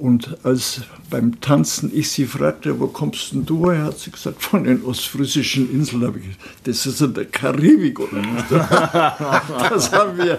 [0.00, 0.80] Und als
[1.10, 4.82] beim Tanzen ich sie fragte, wo kommst denn du her, hat sie gesagt, von den
[4.82, 6.06] ostfriesischen Inseln.
[6.06, 8.00] habe ich gesagt, das ist in der Karibik.
[8.00, 8.22] Oder?
[9.70, 10.38] Das haben wir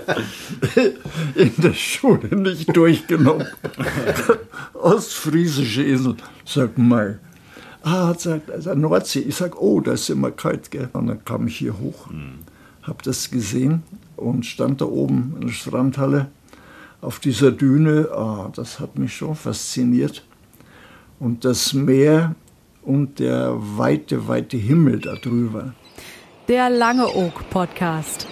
[1.36, 3.46] in der Schule nicht durchgenommen.
[4.74, 6.18] Ostfriesische Inseln.
[6.44, 7.20] Sag mal,
[7.84, 9.20] ah, sagt also Nordsee.
[9.20, 10.72] Ich sag, oh, da ist immer kalt.
[10.72, 10.90] Gell?
[10.94, 12.40] Und dann kam ich hier hoch, mhm.
[12.82, 13.84] habe das gesehen
[14.18, 16.32] und stand da oben in der Strandhalle
[17.02, 20.24] auf dieser Düne, ah, das hat mich schon fasziniert.
[21.20, 22.36] Und das Meer
[22.84, 25.74] und der weite, weite Himmel darüber.
[26.48, 28.28] Der Lange Oak Podcast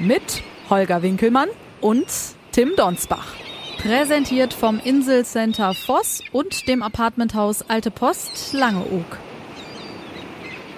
[0.00, 1.48] mit Holger Winkelmann
[1.80, 2.06] und
[2.52, 3.34] Tim Donsbach.
[3.78, 9.18] Präsentiert vom Inselcenter Voss und dem Apartmenthaus Alte Post Langeoog.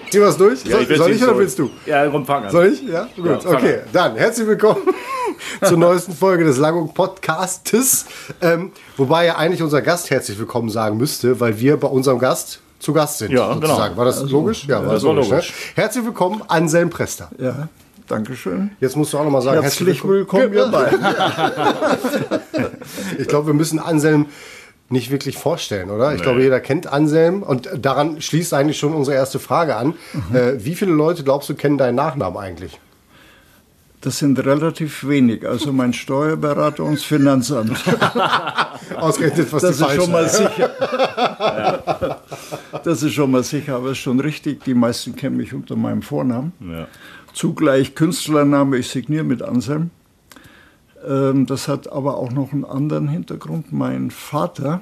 [0.09, 0.63] Ziehen wir es durch?
[0.63, 1.69] Ja, ich soll ich oder willst du?
[1.85, 2.49] Ja, komm, fang an.
[2.49, 2.81] Soll ich?
[2.83, 3.09] Ja?
[3.13, 3.43] Gut.
[3.43, 3.89] Ja, okay, an.
[3.91, 4.81] dann herzlich willkommen
[5.63, 8.05] zur neuesten Folge des Langung Podcastes.
[8.41, 12.61] Ähm, wobei ja eigentlich unser Gast herzlich willkommen sagen müsste, weil wir bei unserem Gast
[12.79, 13.31] zu Gast sind.
[13.31, 13.55] Ja, genau.
[13.55, 13.83] sozusagen.
[13.83, 13.97] genau.
[13.97, 14.65] War das also, logisch?
[14.65, 15.29] Ja, war das war logisch.
[15.29, 15.49] logisch.
[15.49, 15.83] Ne?
[15.83, 17.29] Herzlich willkommen, Anselm Prester.
[17.37, 17.67] Ja.
[18.07, 18.71] Dankeschön.
[18.79, 21.05] Jetzt musst du auch noch mal sagen, herzlich, herzlich willkommen, ihr beiden.
[23.17, 24.27] ich glaube, wir müssen Anselm
[24.89, 26.15] nicht wirklich vorstellen, oder?
[26.15, 29.95] Ich glaube, jeder kennt Anselm und daran schließt eigentlich schon unsere erste Frage an.
[30.29, 30.35] Mhm.
[30.35, 32.79] Äh, wie viele Leute, glaubst du, kennen deinen Nachnamen eigentlich?
[34.01, 35.45] Das sind relativ wenig.
[35.45, 37.77] Also mein Steuerberater und das Finanzamt.
[38.95, 40.69] Ausgerechnet, was das ist schon mal sicher.
[40.79, 42.21] ja.
[42.83, 44.63] Das ist schon mal sicher, aber es ist schon richtig.
[44.63, 46.53] Die meisten kennen mich unter meinem Vornamen.
[46.61, 46.87] Ja.
[47.33, 49.89] Zugleich Künstlername, ich signiere mit Anselm.
[51.05, 53.73] Ähm, das hat aber auch noch einen anderen Hintergrund.
[53.73, 54.81] Mein Vater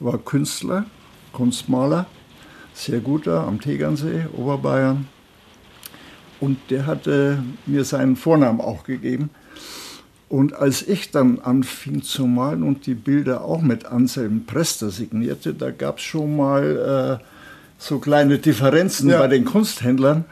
[0.00, 0.86] war Künstler,
[1.32, 2.06] Kunstmaler,
[2.72, 5.08] sehr guter am Tegernsee, Oberbayern.
[6.40, 9.30] Und der hatte mir seinen Vornamen auch gegeben.
[10.28, 15.54] Und als ich dann anfing zu malen und die Bilder auch mit Anselm Prester signierte,
[15.54, 17.24] da gab es schon mal äh,
[17.78, 19.18] so kleine Differenzen ja.
[19.18, 20.26] bei den Kunsthändlern.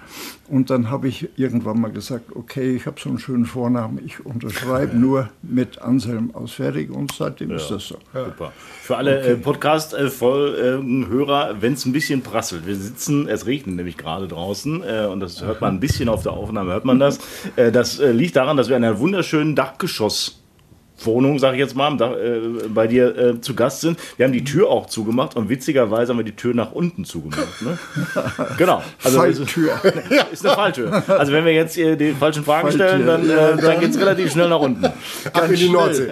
[0.49, 4.25] Und dann habe ich irgendwann mal gesagt, okay, ich habe so einen schönen Vornamen, ich
[4.25, 4.99] unterschreibe ja.
[4.99, 7.57] nur mit Anselm ausfertig und seitdem ja.
[7.57, 7.99] ist das so.
[8.13, 8.53] Super.
[8.83, 9.33] Für alle okay.
[9.33, 15.07] äh, Podcast-Hörer, wenn es ein bisschen prasselt, wir sitzen, es regnet nämlich gerade draußen äh,
[15.07, 17.19] und das hört man ein bisschen auf der Aufnahme, hört man das.
[17.57, 20.43] Äh, das äh, liegt daran, dass wir in einem wunderschönen Dachgeschoss
[21.03, 23.99] Wohnung, sage ich jetzt mal, da, äh, bei dir äh, zu Gast sind.
[24.17, 27.63] Wir haben die Tür auch zugemacht und witzigerweise haben wir die Tür nach unten zugemacht.
[27.63, 27.79] Ne?
[28.59, 28.83] genau.
[29.03, 29.81] Also, Falltür.
[30.33, 31.03] ist eine Falltür.
[31.09, 32.89] Also wenn wir jetzt hier die falschen Fragen Falltür.
[32.89, 34.85] stellen, dann, äh, dann geht es relativ schnell nach unten.
[35.33, 36.11] Ab in die Nordsee.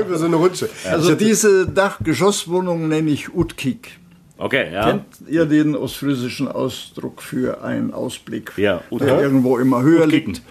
[0.00, 0.68] Über so eine Rutsche.
[0.90, 3.98] Also diese Dachgeschosswohnung nenne ich Utkik.
[4.38, 4.84] Okay, ja.
[4.84, 10.42] Kennt ihr den ostfriesischen Ausdruck für einen Ausblick, ja, der irgendwo immer höher liegt?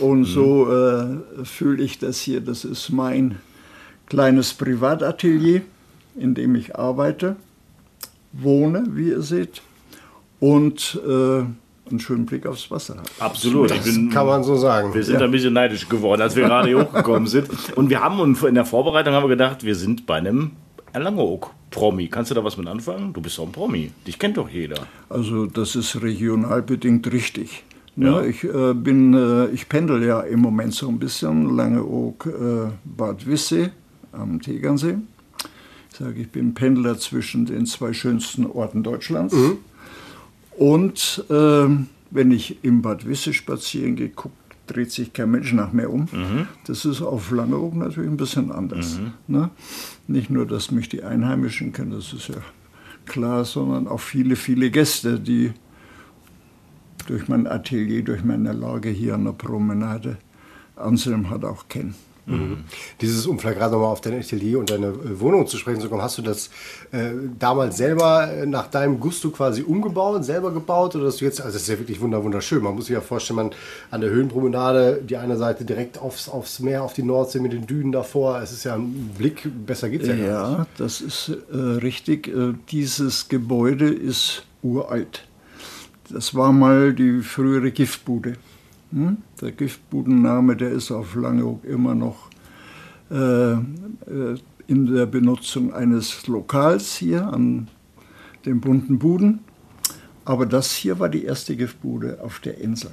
[0.00, 0.24] Und mhm.
[0.24, 2.40] so äh, fühle ich das hier.
[2.40, 3.38] Das ist mein
[4.06, 5.62] kleines Privatatelier,
[6.16, 7.36] in dem ich arbeite,
[8.32, 9.62] wohne, wie ihr seht,
[10.40, 11.44] und äh,
[11.90, 13.08] einen schönen Blick aufs Wasser habe.
[13.18, 13.70] Absolut.
[13.70, 14.94] Das bin, kann man so sagen.
[14.94, 15.24] Wir sind ja.
[15.24, 17.48] ein bisschen neidisch geworden, als wir gerade hier hochgekommen sind.
[17.76, 20.52] Und wir haben uns in der Vorbereitung haben wir gedacht, wir sind bei einem
[20.92, 22.08] Erlangeoog-Promi.
[22.08, 23.12] Kannst du da was mit anfangen?
[23.12, 23.92] Du bist doch ein Promi.
[24.06, 24.86] Dich kennt doch jeder.
[25.08, 27.64] Also das ist regional bedingt richtig.
[27.96, 28.22] Ja.
[28.22, 33.26] ich äh, bin, äh, ich pendel ja im Moment so ein bisschen, Langeoog, äh, Bad
[33.26, 33.70] Wisse
[34.12, 34.96] am Tegernsee.
[35.90, 39.34] Ich sage, ich bin Pendler zwischen den zwei schönsten Orten Deutschlands.
[39.34, 39.58] Mhm.
[40.56, 41.66] Und äh,
[42.10, 44.36] wenn ich im Bad Wisse spazieren gehe, guckt,
[44.66, 46.08] dreht sich kein Mensch nach mir um.
[46.12, 46.46] Mhm.
[46.66, 48.98] Das ist auf Langeoog natürlich ein bisschen anders.
[48.98, 49.12] Mhm.
[49.26, 49.50] Ne?
[50.06, 52.36] Nicht nur, dass mich die Einheimischen kennen, das ist ja
[53.04, 55.52] klar, sondern auch viele, viele Gäste, die
[57.02, 60.16] durch mein Atelier, durch meine Lage hier an der Promenade
[60.76, 61.94] Anselm hat auch kennen.
[62.24, 62.58] Mhm.
[63.00, 65.88] Dieses, um vielleicht gerade nochmal auf dein Atelier und deine äh, Wohnung zu sprechen zu
[65.88, 66.50] kommen, hast du das
[66.92, 71.40] äh, damals selber äh, nach deinem Gusto quasi umgebaut, selber gebaut oder dass du jetzt,
[71.40, 72.62] also das ist ja wirklich wunderschön.
[72.62, 73.50] Man muss sich ja vorstellen, man
[73.90, 77.66] an der Höhenpromenade, die eine Seite direkt aufs, aufs Meer, auf die Nordsee mit den
[77.66, 80.58] Dünen davor, es ist ja ein Blick, besser geht's ja, ja gar nicht.
[80.58, 82.28] Ja, das ist äh, richtig.
[82.28, 85.24] Äh, dieses Gebäude ist uralt.
[86.12, 88.34] Das war mal die frühere Giftbude.
[88.92, 89.16] Hm?
[89.40, 92.28] Der Giftbudenname, der ist auf Langeoog immer noch
[93.10, 93.58] äh, äh,
[94.66, 97.68] in der Benutzung eines Lokals hier an
[98.44, 99.40] den bunten Buden.
[100.26, 102.90] Aber das hier war die erste Giftbude auf der Insel.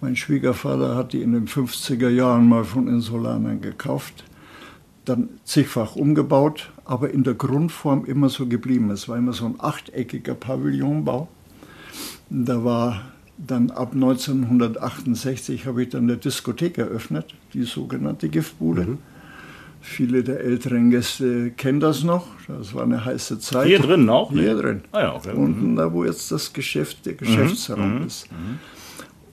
[0.00, 4.22] Mein Schwiegervater hat die in den 50er Jahren mal von Insulanern gekauft,
[5.04, 8.92] dann zigfach umgebaut, aber in der Grundform immer so geblieben.
[8.92, 11.28] Es war immer so ein achteckiger Pavillonbau.
[12.30, 13.02] Da war
[13.38, 18.82] dann ab 1968 habe ich dann eine Diskothek eröffnet, die sogenannte Giftbude.
[18.82, 18.98] Mhm.
[19.80, 22.26] Viele der älteren Gäste kennen das noch.
[22.48, 23.68] Das war eine heiße Zeit.
[23.68, 24.32] Hier drin auch?
[24.32, 24.60] Hier nee.
[24.60, 24.80] drin.
[24.90, 25.32] Ah, ja, okay.
[25.34, 28.06] Unten da, wo jetzt das Geschäft, der Geschäftsraum mhm.
[28.06, 28.28] ist.
[28.32, 28.58] Mhm.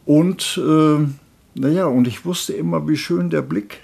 [0.06, 1.08] Und äh,
[1.56, 3.82] naja, und ich wusste immer, wie schön der Blick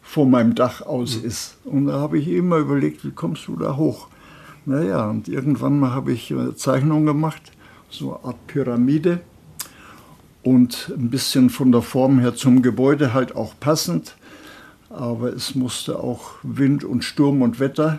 [0.00, 1.26] vor meinem Dach aus mhm.
[1.26, 1.58] ist.
[1.64, 4.08] Und da habe ich immer überlegt, wie kommst du da hoch?
[4.64, 7.52] Naja, und irgendwann mal habe ich eine Zeichnung gemacht,
[7.90, 9.20] so eine Art Pyramide
[10.42, 14.16] und ein bisschen von der Form her zum Gebäude halt auch passend.
[14.90, 17.98] Aber es musste auch Wind und Sturm und Wetter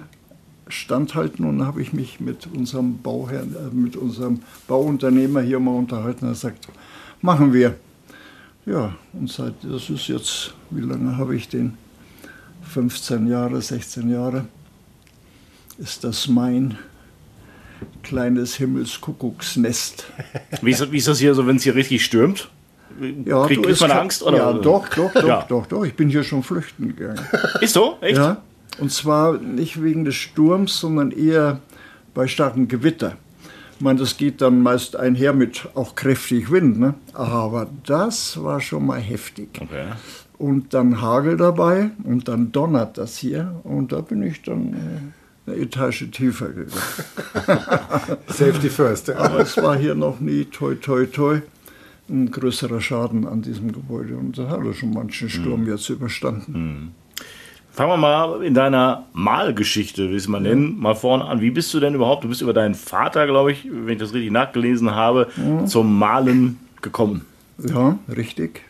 [0.70, 6.26] standhalten und habe ich mich mit unserem Bauherrn, äh, mit unserem Bauunternehmer hier mal unterhalten.
[6.26, 6.68] Er sagt,
[7.22, 7.76] machen wir.
[8.66, 11.78] Ja, und seit, das ist jetzt, wie lange habe ich den?
[12.64, 14.46] 15 Jahre, 16 Jahre,
[15.78, 16.78] ist das mein
[18.04, 20.06] kleines Himmelskuckucksnest.
[20.62, 22.50] Wie ist, wie ist das hier so, wenn es hier richtig stürmt?
[23.26, 24.24] Ja, Kriegt du, man Angst?
[24.24, 24.38] Oder?
[24.38, 25.46] Ja, doch, doch, doch, ja.
[25.48, 25.84] doch, doch.
[25.86, 27.20] Ich bin hier schon flüchten gegangen.
[27.62, 27.98] Ist so?
[28.02, 28.18] Echt?
[28.18, 28.42] Ja.
[28.80, 31.60] Und zwar nicht wegen des Sturms, sondern eher
[32.14, 33.18] bei starkem Gewitter.
[33.76, 36.96] Ich meine, das geht dann meist einher mit auch kräftig Wind, ne?
[37.14, 39.50] aber das war schon mal heftig.
[39.62, 39.86] Okay.
[40.40, 44.78] Und dann Hagel dabei und dann donnert das hier und da bin ich dann äh,
[45.48, 46.72] eine Etage tiefer gegangen.
[48.28, 49.10] Safety first.
[49.10, 51.42] Aber es war hier noch nie, toi, toi, toi,
[52.10, 55.70] ein größerer Schaden an diesem Gebäude und da hat er schon manchen Sturm mhm.
[55.70, 56.52] jetzt überstanden.
[56.52, 56.92] Mhm.
[57.72, 61.42] Fangen wir mal in deiner Malgeschichte, wie es man nennen, mal vorne an.
[61.42, 64.14] Wie bist du denn überhaupt, du bist über deinen Vater, glaube ich, wenn ich das
[64.14, 65.66] richtig nachgelesen habe, ja.
[65.66, 67.22] zum Malen gekommen?
[67.64, 68.64] Ja, richtig.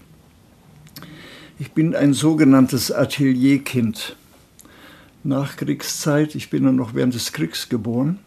[1.57, 4.17] Ich bin ein sogenanntes Atelierkind.
[5.23, 8.19] Nachkriegszeit, ich bin ja noch während des Kriegs geboren.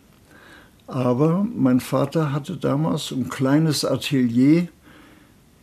[0.86, 4.66] Aber mein Vater hatte damals ein kleines Atelier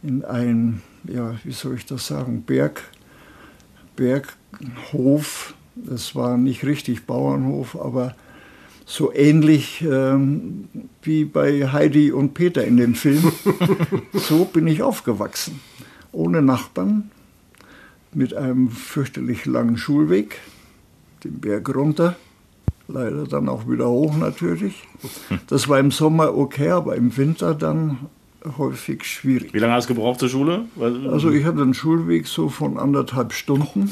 [0.01, 2.83] in einem, ja, wie soll ich das sagen, Berg,
[3.97, 5.53] Berghof.
[5.75, 8.15] Das war nicht richtig Bauernhof, aber
[8.85, 10.69] so ähnlich ähm,
[11.03, 13.31] wie bei Heidi und Peter in dem Film.
[14.13, 15.59] so bin ich aufgewachsen.
[16.13, 17.11] Ohne Nachbarn,
[18.13, 20.39] mit einem fürchterlich langen Schulweg,
[21.23, 22.15] den Berg runter,
[22.87, 24.83] leider dann auch wieder hoch natürlich.
[25.47, 27.97] Das war im Sommer okay, aber im Winter dann
[28.57, 29.53] häufig schwierig.
[29.53, 30.65] Wie lange hast du gebraucht zur Schule?
[30.79, 33.91] Also ich hatte einen Schulweg so von anderthalb Stunden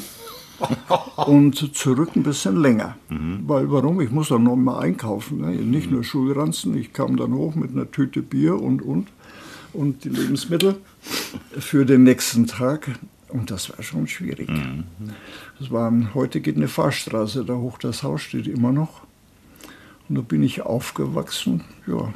[1.26, 2.96] und zurück ein bisschen länger.
[3.08, 3.42] Mhm.
[3.46, 4.00] Weil warum?
[4.00, 5.40] Ich muss dann noch mal einkaufen.
[5.40, 5.50] Ne?
[5.50, 9.08] Nicht nur Schulranzen, ich kam dann hoch mit einer Tüte Bier und und
[9.72, 10.76] und die Lebensmittel
[11.58, 12.98] für den nächsten Tag.
[13.28, 14.48] Und das war schon schwierig.
[14.48, 14.84] Mhm.
[15.58, 19.02] Das waren, heute geht eine Fahrstraße da hoch, das Haus steht immer noch.
[20.08, 22.12] Und da bin ich aufgewachsen, ja,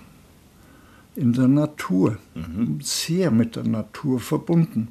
[1.17, 2.81] in der Natur, mhm.
[2.81, 4.89] sehr mit der Natur verbunden.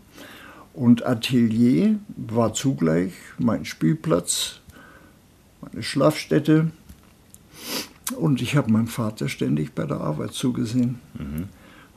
[0.74, 4.60] Und Atelier war zugleich mein Spielplatz,
[5.62, 6.72] meine Schlafstätte.
[8.18, 11.00] Und ich habe meinem Vater ständig bei der Arbeit zugesehen.
[11.14, 11.48] Mhm.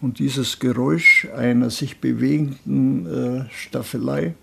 [0.02, 4.34] Und dieses Geräusch einer sich bewegenden äh, Staffelei,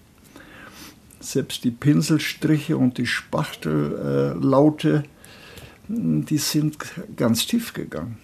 [1.19, 5.09] selbst die Pinselstriche und die Spachtellaute, äh,
[5.89, 6.77] die sind
[7.17, 8.17] ganz tief gegangen.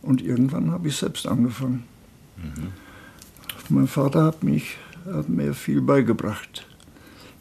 [0.00, 1.84] Und irgendwann habe ich selbst angefangen.
[2.38, 2.72] Mhm.
[3.68, 6.66] Mein Vater hat, mich, hat mir viel beigebracht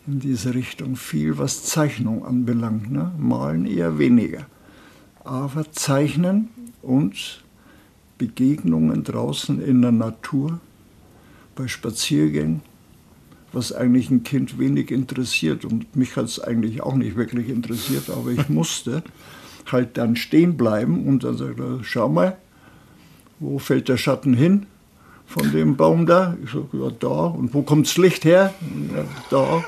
[0.08, 0.98] in diese Richtung.
[0.98, 2.92] Viel, was Zeichnung anbelangt.
[2.92, 3.14] Ne?
[3.18, 4.46] Malen eher weniger.
[5.24, 6.50] Aber Zeichnen
[6.82, 7.44] und
[8.20, 10.60] Begegnungen draußen in der Natur,
[11.56, 12.62] bei Spaziergängen,
[13.52, 15.66] was eigentlich ein Kind wenig interessiert.
[15.66, 19.02] Und mich hat es eigentlich auch nicht wirklich interessiert, aber ich musste
[19.72, 22.38] halt dann stehen bleiben und dann sagte er, schau mal,
[23.40, 24.68] wo fällt der Schatten hin
[25.26, 26.36] von dem Baum da?
[26.44, 27.08] Ich sage, ja, da.
[27.08, 28.54] Und wo kommt das Licht her?
[28.96, 29.64] Ja, da.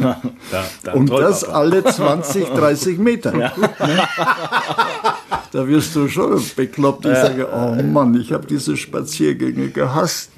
[0.50, 3.36] da, da und das alle 20, 30 Meter.
[3.36, 3.52] Ja.
[5.56, 7.06] Da wirst du schon bekloppt.
[7.06, 10.32] Ich sage, oh Mann, ich habe diese Spaziergänge gehasst.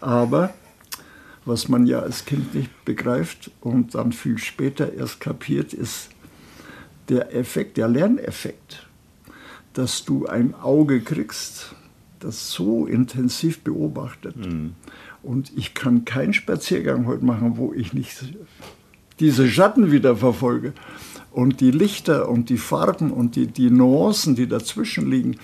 [0.00, 0.54] Aber
[1.44, 6.08] was man ja als Kind nicht begreift und dann viel später erst kapiert, ist
[7.10, 8.88] der Effekt, der Lerneffekt,
[9.74, 11.74] dass du ein Auge kriegst,
[12.18, 14.38] das so intensiv beobachtet.
[14.38, 14.72] Mhm.
[15.22, 18.24] Und ich kann keinen Spaziergang heute machen, wo ich nicht
[19.18, 20.72] diese Schatten wieder verfolge.
[21.32, 25.36] Und die Lichter und die Farben und die, die Nuancen, die dazwischen liegen,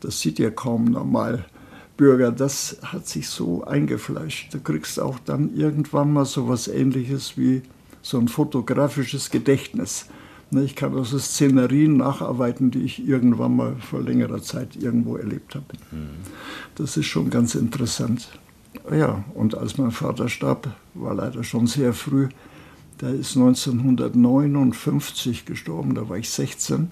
[0.00, 1.44] das sieht ja kaum normal.
[1.96, 4.52] Bürger, das hat sich so eingefleischt.
[4.52, 7.62] Du kriegst auch dann irgendwann mal so was ähnliches wie
[8.02, 10.06] so ein fotografisches Gedächtnis.
[10.50, 15.54] Ne, ich kann also Szenerien nacharbeiten, die ich irgendwann mal vor längerer Zeit irgendwo erlebt
[15.54, 15.66] habe.
[15.90, 16.10] Mhm.
[16.74, 18.28] Das ist schon ganz interessant.
[18.90, 22.28] Ja, und als mein Vater starb, war leider schon sehr früh,
[23.00, 26.90] Der ist 1959 gestorben, da war ich 16.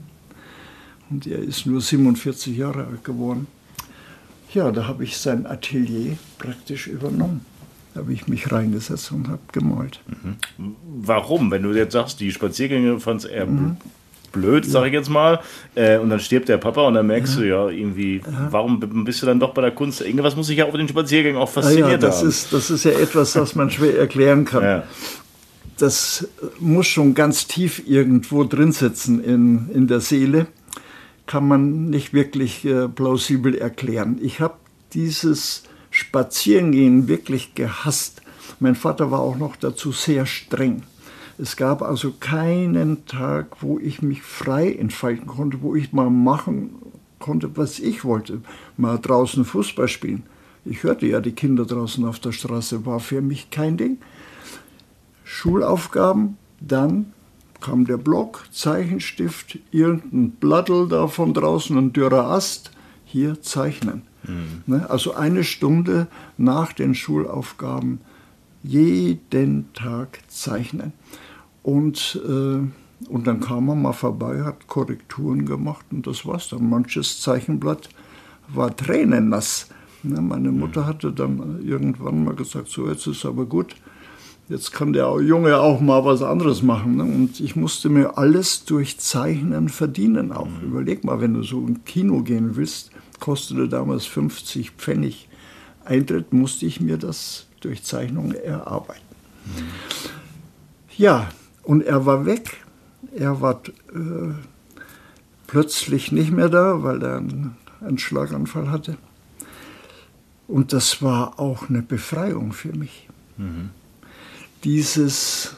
[1.10, 3.46] Und er ist nur 47 Jahre alt geworden.
[4.52, 7.44] Ja, da habe ich sein Atelier praktisch übernommen.
[7.94, 10.00] Da habe ich mich reingesetzt und habe gemalt.
[10.06, 10.76] Mhm.
[11.02, 11.50] Warum?
[11.50, 13.76] Wenn du jetzt sagst, die Spaziergänge fand es eher mhm.
[14.32, 15.40] blöd, sage ich jetzt mal,
[15.74, 17.40] äh, und dann stirbt der Papa und dann merkst ja.
[17.40, 18.48] du ja irgendwie, ja.
[18.50, 20.00] warum bist du dann doch bei der Kunst?
[20.00, 22.28] Irgendwas muss sich ja auf den Spaziergängen auch fasziniert ja, das haben.
[22.28, 24.84] Ist, das ist ja etwas, was man schwer erklären kann.
[25.78, 26.28] Das
[26.60, 30.46] muss schon ganz tief irgendwo drin sitzen in, in der Seele
[31.26, 34.18] kann man nicht wirklich äh, plausibel erklären.
[34.20, 34.54] Ich habe
[34.92, 38.22] dieses Spazierengehen wirklich gehasst.
[38.60, 40.82] Mein Vater war auch noch dazu sehr streng.
[41.38, 46.74] Es gab also keinen Tag, wo ich mich frei entfalten konnte, wo ich mal machen
[47.18, 48.42] konnte, was ich wollte.
[48.76, 50.24] Mal draußen Fußball spielen.
[50.64, 53.98] Ich hörte ja die Kinder draußen auf der Straße, war für mich kein Ding.
[55.32, 57.14] Schulaufgaben, dann
[57.62, 62.70] kam der Block, Zeichenstift, irgendein Blattl da von draußen, ein dürrer Ast,
[63.06, 64.02] hier zeichnen.
[64.24, 64.82] Mhm.
[64.88, 68.00] Also eine Stunde nach den Schulaufgaben
[68.62, 70.92] jeden Tag zeichnen.
[71.62, 76.68] Und, äh, und dann kam er mal vorbei, hat Korrekturen gemacht und das war's dann.
[76.68, 77.88] Manches Zeichenblatt
[78.48, 79.68] war tränennass.
[80.02, 80.20] Ne?
[80.20, 83.74] Meine Mutter hatte dann irgendwann mal gesagt, so jetzt ist aber gut
[84.52, 86.96] jetzt kann der Junge auch mal was anderes machen.
[86.96, 87.04] Ne?
[87.04, 90.46] Und ich musste mir alles durch Zeichnen verdienen auch.
[90.46, 90.68] Mhm.
[90.68, 95.28] Überleg mal, wenn du so ein Kino gehen willst, kostete damals 50 Pfennig
[95.84, 99.02] Eintritt, musste ich mir das durch Zeichnung erarbeiten.
[99.46, 99.62] Mhm.
[100.96, 101.28] Ja,
[101.64, 102.58] und er war weg.
[103.16, 103.62] Er war
[103.94, 104.32] äh,
[105.46, 108.96] plötzlich nicht mehr da, weil er einen, einen Schlaganfall hatte.
[110.46, 113.08] Und das war auch eine Befreiung für mich.
[113.38, 113.70] Mhm
[114.64, 115.56] dieses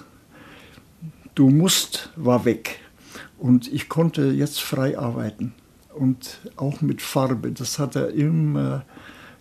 [1.34, 2.80] Du musst war weg.
[3.38, 5.52] Und ich konnte jetzt frei arbeiten.
[5.92, 7.50] Und auch mit Farbe.
[7.50, 8.84] Das hat er immer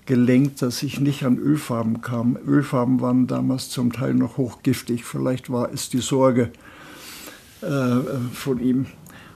[0.06, 2.38] gelenkt, dass ich nicht an Ölfarben kam.
[2.48, 5.06] Ölfarben waren damals zum Teil noch hochgiftig.
[5.06, 6.52] Vielleicht war es die Sorge
[7.62, 7.96] äh,
[8.34, 8.88] von ihm.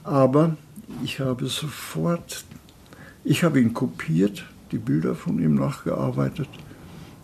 [0.03, 0.57] Aber
[1.03, 2.43] ich habe sofort,
[3.23, 6.49] ich habe ihn kopiert, die Bilder von ihm nachgearbeitet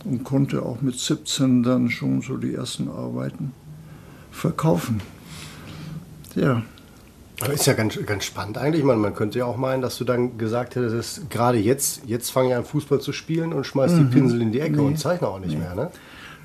[0.05, 3.53] und konnte auch mit 17 dann schon so die ersten Arbeiten
[4.31, 5.01] verkaufen.
[6.35, 6.63] Ja.
[7.41, 8.83] Aber ist ja ganz, ganz spannend eigentlich.
[8.83, 12.49] Man, man könnte ja auch meinen, dass du dann gesagt hättest, gerade jetzt, jetzt fange
[12.49, 13.97] ich an Fußball zu spielen und schmeiß mhm.
[13.97, 14.81] die Pinsel in die Ecke nee.
[14.81, 15.59] und zeichne auch nicht nee.
[15.59, 15.75] mehr.
[15.75, 15.91] Ne?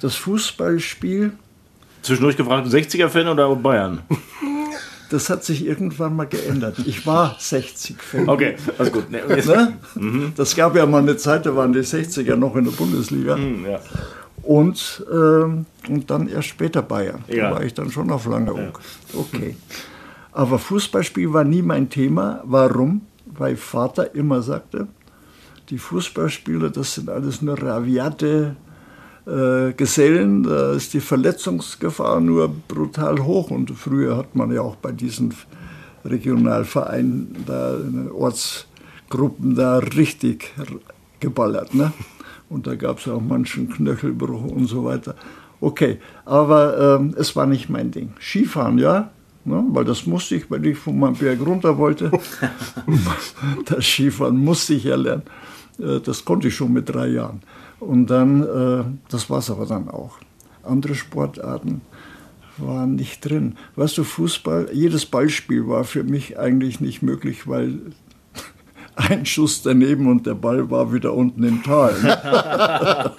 [0.01, 1.33] Das Fußballspiel.
[2.03, 4.01] Zwischendurch gefragt, 60er-Fan oder Bayern?
[5.11, 6.79] Das hat sich irgendwann mal geändert.
[6.85, 8.29] Ich war 60-Fan.
[8.29, 9.11] Okay, alles gut.
[9.11, 9.23] Ne?
[9.95, 10.33] Mhm.
[10.37, 13.37] Das gab ja mal eine Zeit, da waren die 60er noch in der Bundesliga.
[13.37, 13.81] Mhm, ja.
[14.43, 17.25] Und, ähm, und dann erst später Bayern.
[17.29, 17.51] Ja.
[17.51, 18.81] Da war ich dann schon auf Langeoog.
[19.13, 19.21] Ja.
[19.21, 19.57] Okay.
[20.33, 22.43] Aber Fußballspiel war nie mein Thema.
[22.45, 23.03] Warum?
[23.27, 24.89] Weil Vater immer sagte,
[25.71, 28.57] die Fußballspieler, das sind alles nur raviate
[29.29, 33.51] äh, Gesellen, da ist die Verletzungsgefahr nur brutal hoch.
[33.51, 35.35] Und früher hat man ja auch bei diesen
[36.05, 37.77] Regionalvereinen, da
[38.13, 40.55] Ortsgruppen da richtig
[41.21, 41.75] geballert.
[41.75, 41.93] Ne?
[42.49, 45.15] Und da gab es auch manchen Knöchelbruch und so weiter.
[45.61, 48.13] Okay, aber ähm, es war nicht mein Ding.
[48.21, 49.11] Skifahren, ja,
[49.45, 49.65] ne?
[49.71, 52.13] weil das musste ich, weil ich von meinem Berg runter wollte.
[53.67, 55.25] das Skifahren musste ich ja lernen.
[55.81, 57.41] Äh, das konnte ich schon mit drei Jahren.
[57.81, 60.19] Und dann, äh, das war es aber dann auch.
[60.63, 61.81] Andere Sportarten
[62.59, 63.57] waren nicht drin.
[63.77, 67.79] Weißt du, Fußball, jedes Ballspiel war für mich eigentlich nicht möglich, weil
[68.97, 71.95] ein Schuss daneben und der Ball war wieder unten im Tal.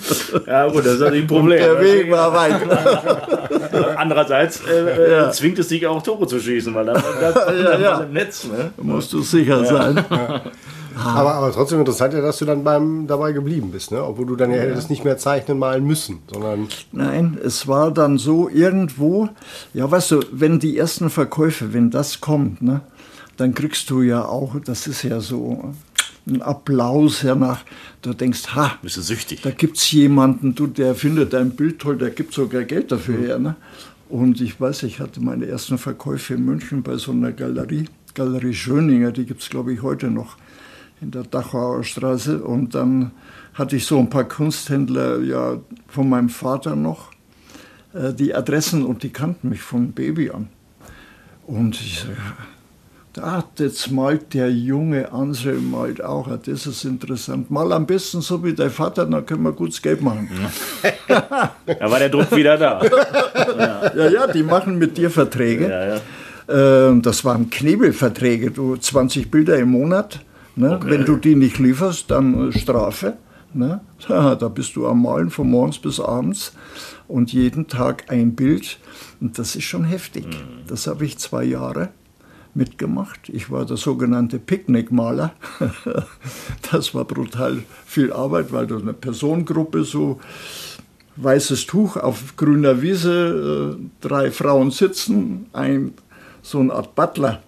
[0.46, 1.64] ja, gut, das ist natürlich ein Problem.
[1.64, 3.98] Und der Weg war weit.
[3.98, 5.32] Andererseits äh, äh, ja.
[5.32, 8.00] zwingt es dich auch Tore zu schießen, weil dann, dann, dann ja, ja.
[8.02, 8.46] im Netz.
[8.46, 8.72] Ne?
[8.76, 10.04] Da musst du sicher sein.
[11.06, 14.04] Aber, aber trotzdem interessant ja, dass du dann beim, dabei geblieben bist, ne?
[14.04, 16.68] obwohl du dann ja, ja hättest nicht mehr zeichnen malen müssen, sondern.
[16.92, 19.30] Nein, es war dann so irgendwo,
[19.74, 22.82] ja, weißt du, wenn die ersten Verkäufe, wenn das kommt, ne,
[23.38, 25.74] dann kriegst du ja auch, das ist ja so
[26.28, 27.64] ein Applaus hernach.
[28.02, 29.42] Du denkst, ha, bist du süchtig.
[29.42, 33.18] Da gibt es jemanden, du, der findet dein Bild toll, der gibt sogar Geld dafür
[33.18, 33.26] mhm.
[33.26, 33.40] her.
[33.40, 33.56] Ne?
[34.10, 38.54] Und ich weiß, ich hatte meine ersten Verkäufe in München bei so einer Galerie, Galerie
[38.54, 40.36] Schöninger, die gibt es, glaube ich, heute noch
[41.02, 42.44] in der Dachauer Straße.
[42.44, 43.12] Und dann
[43.54, 47.12] hatte ich so ein paar Kunsthändler ja, von meinem Vater noch,
[47.94, 50.50] äh, die Adressen und die kannten mich von Baby an.
[51.46, 52.06] Und ich,
[53.22, 56.28] Ah, jetzt malt der junge Anselm malt auch.
[56.38, 57.50] Das ist interessant.
[57.50, 60.30] Mal am besten so wie dein Vater, dann können wir gutes Geld machen.
[61.08, 62.82] da war der Druck wieder da.
[62.84, 63.96] ja.
[63.96, 65.70] ja, ja, die machen mit dir Verträge.
[65.70, 66.88] Ja, ja.
[66.88, 70.20] Ähm, das waren Knebelverträge, du 20 Bilder im Monat.
[70.60, 70.76] Ne?
[70.76, 70.90] Okay.
[70.90, 73.18] Wenn du die nicht lieferst, dann Strafe.
[73.54, 73.80] Ne?
[74.08, 76.54] da bist du am Malen von morgens bis abends
[77.08, 78.78] und jeden Tag ein Bild.
[79.22, 80.26] Und das ist schon heftig.
[80.26, 80.68] Mhm.
[80.68, 81.90] Das habe ich zwei Jahre
[82.54, 83.30] mitgemacht.
[83.30, 85.32] Ich war der sogenannte Picknickmaler.
[86.72, 90.20] das war brutal viel Arbeit, weil da eine Personengruppe so
[91.16, 95.94] weißes Tuch auf grüner Wiese, äh, drei Frauen sitzen, ein
[96.42, 97.42] so eine Art Butler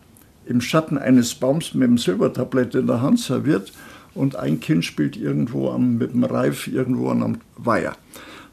[0.51, 3.71] im Schatten eines Baums mit einem Silbertablett in der Hand serviert
[4.13, 7.95] und ein Kind spielt irgendwo am, mit dem Reif irgendwo am Weiher.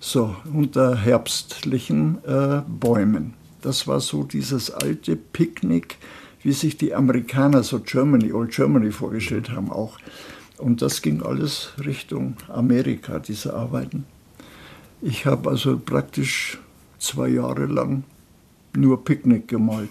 [0.00, 3.34] So, unter herbstlichen äh, Bäumen.
[3.62, 5.98] Das war so dieses alte Picknick,
[6.42, 9.98] wie sich die Amerikaner so Germany, Old Germany vorgestellt haben auch.
[10.58, 14.04] Und das ging alles Richtung Amerika, diese Arbeiten.
[15.02, 16.58] Ich habe also praktisch
[16.98, 18.04] zwei Jahre lang
[18.76, 19.90] nur Picknick gemalt.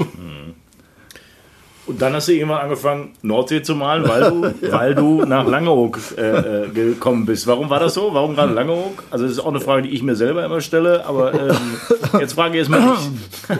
[1.88, 6.00] Und dann hast du irgendwann angefangen, Nordsee zu malen, weil du, weil du nach Langeoog
[6.17, 7.48] äh, äh, gekommen bist.
[7.48, 8.13] Warum war das so?
[8.13, 9.03] Warum gerade Langeoog?
[9.10, 11.56] Also das ist auch eine Frage, die ich mir selber immer stelle, aber ähm,
[12.20, 13.58] jetzt frage ich es mal dich.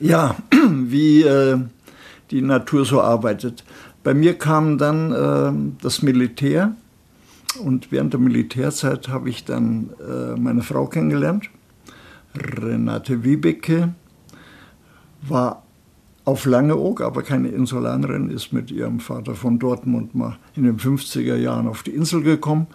[0.00, 0.36] Ja,
[0.70, 1.58] wie äh,
[2.30, 3.64] die Natur so arbeitet.
[4.02, 6.72] Bei mir kam dann äh, das Militär
[7.62, 11.50] und während der Militärzeit habe ich dann äh, meine Frau kennengelernt.
[12.34, 13.94] Renate Wiebeke
[15.22, 15.64] war
[16.28, 21.36] auf Langeoog, aber keine Insulanerin, ist mit ihrem Vater von Dortmund mal in den 50er
[21.36, 22.66] Jahren auf die Insel gekommen.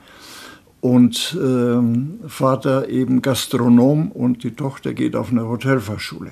[0.81, 6.31] Und ähm, Vater eben Gastronom und die Tochter geht auf eine Hotelfachschule.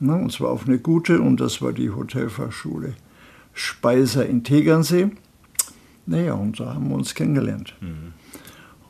[0.00, 2.94] Ne, und zwar auf eine gute, und das war die Hotelfachschule
[3.52, 5.10] Speiser in Tegernsee.
[6.06, 7.76] Naja, und da haben wir uns kennengelernt.
[7.80, 8.14] Mhm.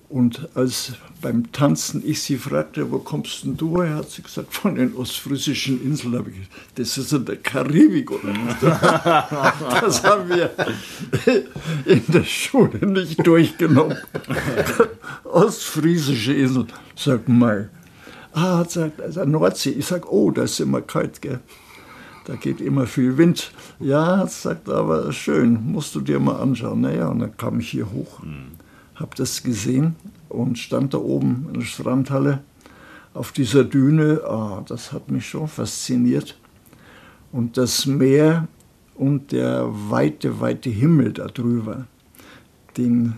[0.09, 4.55] Und als beim Tanzen ich sie fragte, wo kommst denn du her, hat sie gesagt,
[4.55, 6.17] von den ostfriesischen Inseln.
[6.17, 8.11] Habe ich gesagt, das ist in der Karibik?
[9.81, 10.51] Das haben wir
[11.85, 13.99] in der Schule nicht durchgenommen.
[15.25, 16.67] Ostfriesische Insel.
[16.97, 17.69] Sag mal,
[18.33, 19.71] ah, sagt also Nordsee.
[19.71, 21.41] Ich sag, oh, da ist immer kalt, gell?
[22.25, 23.53] Da geht immer viel Wind.
[23.79, 26.81] Ja, sagt aber schön, musst du dir mal anschauen.
[26.81, 28.23] Naja, und dann kam ich hier hoch.
[28.23, 28.68] Mhm
[28.99, 29.97] habe das gesehen
[30.29, 32.43] und stand da oben in der Strandhalle
[33.15, 34.23] auf dieser Düne.
[34.25, 36.39] Ah, das hat mich schon fasziniert.
[37.33, 38.49] Und das Meer
[38.95, 41.87] und der weite, weite Himmel darüber,
[42.77, 43.15] den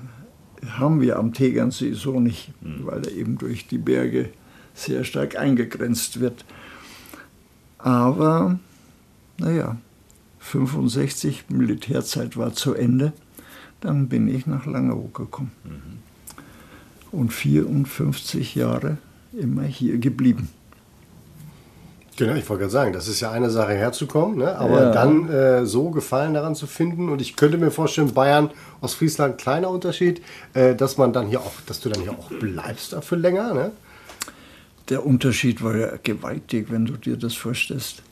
[0.79, 2.87] haben wir am Tegernsee so nicht, mhm.
[2.87, 4.31] weil er eben durch die Berge
[4.75, 6.45] sehr stark eingegrenzt wird.
[7.79, 8.59] Aber,
[9.38, 9.77] naja,
[10.40, 13.12] 65, Militärzeit war zu Ende.
[13.81, 15.53] Dann bin ich nach Langeoog gekommen.
[15.64, 17.19] Mhm.
[17.19, 18.99] Und 54 Jahre
[19.33, 20.49] immer hier geblieben.
[22.21, 24.55] Genau, ich wollte gerade sagen, das ist ja eine Sache herzukommen, ne?
[24.59, 24.93] aber ja.
[24.93, 27.09] dann äh, so Gefallen daran zu finden.
[27.09, 28.51] Und ich könnte mir vorstellen, Bayern,
[28.83, 30.21] Ostfriesland, kleiner Unterschied,
[30.53, 33.55] äh, dass man dann hier auch, dass du dann hier auch bleibst dafür länger.
[33.55, 33.71] Ne?
[34.90, 38.03] Der Unterschied war ja gewaltig, wenn du dir das vorstellst.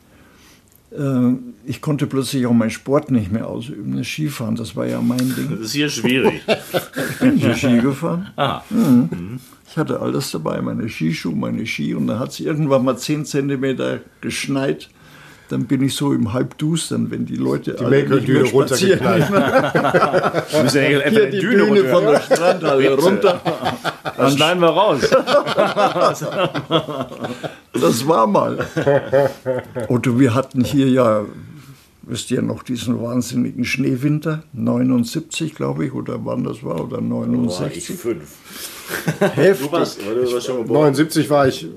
[0.91, 1.35] Äh,
[1.67, 3.97] ich konnte plötzlich auch meinen Sport nicht mehr ausüben.
[3.97, 5.49] Das Skifahren, das war ja mein Ding.
[5.51, 6.41] Das ist hier schwierig.
[7.11, 8.29] ich bin hier Ski gefahren.
[8.37, 8.63] Ah.
[8.71, 9.41] Mhm.
[9.71, 11.95] Ich hatte alles dabei, meine Skischuhe, meine Ski.
[11.95, 14.89] Und dann hat es irgendwann mal 10 cm geschneit
[15.49, 18.45] dann bin ich so im Halbdustern, wenn die Leute die alle nicht mehr
[20.91, 23.41] ja Hier die Düne, Düne von der Strandhalle runter.
[24.17, 25.01] Dann schneiden wir raus.
[27.73, 28.67] das war mal.
[29.89, 31.25] Und wir hatten hier ja,
[32.09, 37.61] wisst ihr noch, diesen wahnsinnigen Schneewinter, 79 glaube ich, oder wann das war, oder 69.
[37.61, 38.37] War ich fünf.
[39.21, 39.67] Heftig.
[39.67, 41.69] Du warst, du warst schon 79 war ich,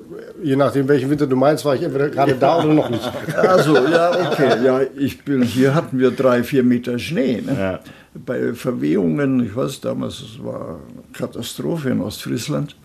[0.41, 3.12] je nachdem welchen Winter du meinst, war ich entweder gerade da oder noch nicht.
[3.36, 4.63] Also, ja, okay.
[4.63, 7.41] Ja, ich bin, hier hatten wir drei, vier Meter Schnee.
[7.41, 7.58] Ne?
[7.60, 7.80] Ja.
[8.13, 10.80] Bei Verwehungen, ich weiß damals, es war
[11.13, 12.76] Katastrophe in Ostfriesland.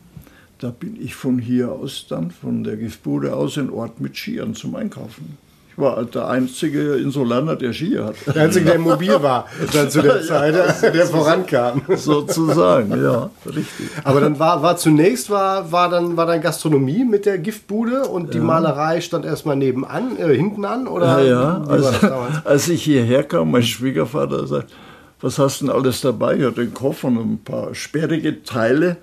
[0.58, 4.54] Da bin ich von hier aus dann, von der Giftbude aus in Ort mit Skiern
[4.54, 5.36] zum Einkaufen
[5.76, 8.14] war der einzige Insulaner, der Ski hat.
[8.26, 11.82] Der einzige, der mobil war dann zu der Zeit, ja, der vorankam.
[11.94, 13.88] Sozusagen, ja, richtig.
[14.04, 18.32] Aber dann war, war zunächst war, war, dann, war dann Gastronomie mit der Giftbude und
[18.32, 18.44] die ja.
[18.44, 20.88] Malerei stand erstmal nebenan, äh, hinten an?
[20.88, 21.64] Oder ja, ja.
[21.68, 21.86] Als,
[22.44, 24.72] als ich hierher kam, mein Schwiegervater sagt,
[25.20, 26.36] was hast du denn alles dabei?
[26.36, 28.98] Ja, den Koffer und ein paar sperrige Teile.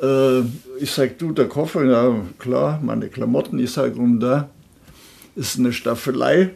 [0.00, 0.40] Äh,
[0.80, 3.58] ich sag, du, der Koffer, ja klar, meine Klamotten.
[3.58, 4.48] Ich sag, und da
[5.38, 6.50] ist eine Staffelei.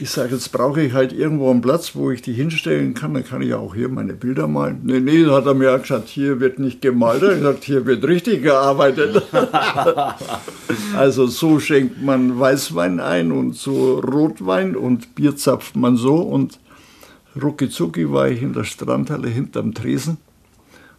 [0.00, 3.14] ich sage, jetzt brauche ich halt irgendwo einen Platz, wo ich die hinstellen kann.
[3.14, 4.80] Dann kann ich auch hier meine Bilder malen.
[4.82, 7.22] Nee, nee, hat er mir auch gesagt, hier wird nicht gemalt.
[7.22, 9.22] Er hat gesagt, hier wird richtig gearbeitet.
[10.96, 16.16] also so schenkt man Weißwein ein und so Rotwein und Bier zapft man so.
[16.16, 16.58] Und
[17.40, 20.16] rucki zucki war ich in der Strandhalle hinterm Tresen.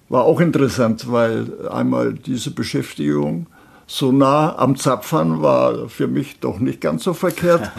[0.08, 3.48] War auch interessant, weil einmal diese Beschäftigung
[3.88, 7.71] so nah am Zapfern war für mich doch nicht ganz so verkehrt.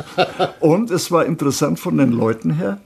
[0.60, 2.80] und es war interessant von den Leuten her,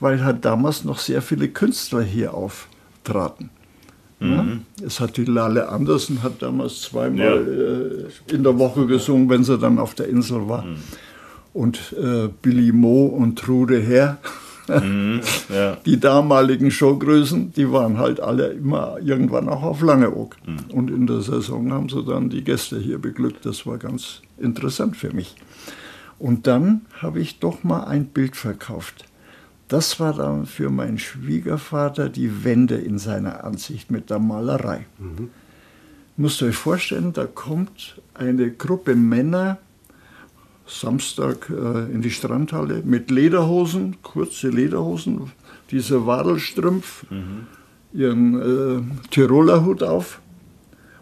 [0.00, 3.50] weil halt damals noch sehr viele Künstler hier auftraten.
[4.20, 4.62] Mhm.
[4.84, 7.34] Es hat die Lale Andersen hat damals zweimal ja.
[7.34, 10.64] äh, in der Woche gesungen, wenn sie dann auf der Insel war.
[10.64, 10.76] Mhm.
[11.54, 14.18] Und äh, Billy Mo und Trude Herr
[14.80, 15.76] Mhm, ja.
[15.86, 20.36] Die damaligen Showgrößen, die waren halt alle immer irgendwann auch auf Langeoog.
[20.46, 20.74] Mhm.
[20.74, 23.44] Und in der Saison haben sie dann die Gäste hier beglückt.
[23.46, 25.36] Das war ganz interessant für mich.
[26.18, 29.04] Und dann habe ich doch mal ein Bild verkauft.
[29.68, 34.86] Das war dann für meinen Schwiegervater die Wende in seiner Ansicht mit der Malerei.
[34.98, 35.30] Mhm.
[36.16, 39.58] Müsst ihr euch vorstellen, da kommt eine Gruppe Männer
[40.66, 45.32] Samstag äh, in die Strandhalle mit Lederhosen, kurze Lederhosen,
[45.70, 47.46] diese Wadelstrümpf, mhm.
[47.92, 50.20] ihren äh, Tiroler Hut auf.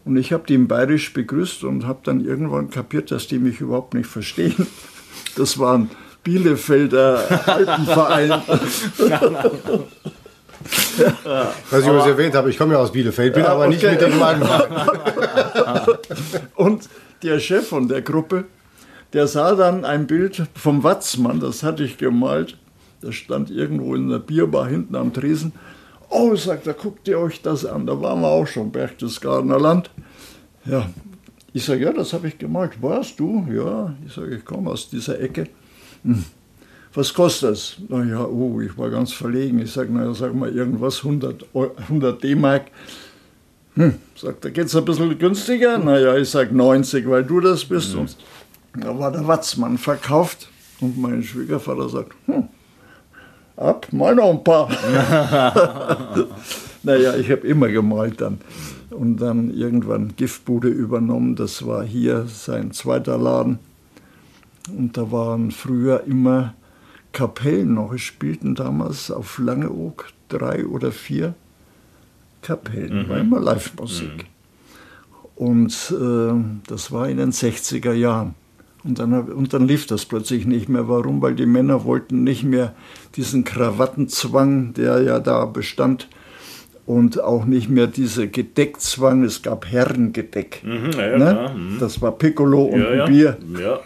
[0.05, 3.61] Und ich habe die in Bayerisch begrüßt und habe dann irgendwann kapiert, dass die mich
[3.61, 4.66] überhaupt nicht verstehen.
[5.37, 5.90] Das waren
[6.25, 8.31] Bielefelder Alpenverein.
[11.70, 13.75] Was ich übrigens erwähnt habe, ich komme ja aus Bielefeld, bin ja, aber okay.
[13.75, 14.42] nicht mit dem Mann.
[16.57, 16.88] und
[17.23, 18.44] der Chef von der Gruppe,
[19.12, 22.57] der sah dann ein Bild vom Watzmann, das hatte ich gemalt.
[23.01, 25.53] Das stand irgendwo in der Bierbar hinten am Tresen.
[26.11, 27.87] Oh, sagt er, guckt ihr euch das an.
[27.87, 29.90] Da waren wir auch schon, Berchtesgadener Land.
[30.66, 30.90] Ja,
[31.53, 32.83] ich sage, ja, das habe ich gemalt.
[32.83, 33.46] Warst du?
[33.51, 35.49] Ja, ich sage, ich komme aus dieser Ecke.
[36.05, 36.25] Hm.
[36.92, 37.77] Was kostet das?
[37.88, 39.61] Na ja, oh, ich war ganz verlegen.
[39.61, 42.66] Ich sage, naja, sag mal irgendwas, 100, 100 D-Mark.
[43.75, 45.79] Hm, sagt er, geht es ein bisschen günstiger?
[45.79, 47.94] Naja, ich sage 90, weil du das bist.
[47.94, 48.01] Mhm.
[48.01, 48.16] Und
[48.74, 50.48] da war der Watzmann verkauft
[50.80, 52.48] und mein Schwiegervater sagt, hm,
[53.56, 54.68] ab, mal noch ein paar.
[56.83, 58.40] naja, ich habe immer gemalt dann.
[58.90, 63.59] Und dann irgendwann Giftbude übernommen, das war hier sein zweiter Laden.
[64.76, 66.54] Und da waren früher immer
[67.12, 67.92] Kapellen noch.
[67.92, 71.35] Es spielten damals auf Langeoog drei oder vier
[72.42, 73.09] Kapellen, mhm.
[73.09, 74.12] war immer Live-Musik.
[74.16, 74.30] Mhm.
[75.37, 78.35] Und äh, das war in den 60er Jahren.
[78.83, 80.88] Und dann, und dann lief das plötzlich nicht mehr.
[80.88, 81.21] Warum?
[81.21, 82.75] Weil die Männer wollten nicht mehr
[83.16, 86.09] diesen Krawattenzwang, der ja da bestand,
[86.87, 89.23] und auch nicht mehr diese Gedeckzwang.
[89.23, 90.62] Es gab Herrengedeck.
[90.64, 91.55] Mhm, ja, ne?
[91.55, 91.77] mhm.
[91.79, 93.07] Das war Piccolo und ja, ja.
[93.07, 93.37] Bier.
[93.61, 93.81] Ja.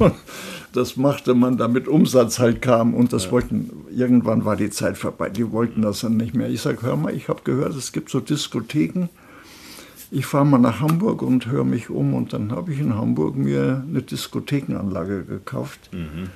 [0.72, 2.94] das machte man, damit Umsatz halt kam.
[2.94, 5.28] Und das wollten, irgendwann war die Zeit vorbei.
[5.28, 6.48] Die wollten das dann nicht mehr.
[6.48, 9.08] Ich sage, hör mal, ich habe gehört, es gibt so Diskotheken
[10.12, 13.34] ich fahre mal nach Hamburg und höre mich um und dann habe ich in Hamburg
[13.34, 15.88] mir eine Diskothekenanlage gekauft.
[15.92, 16.28] Mhm.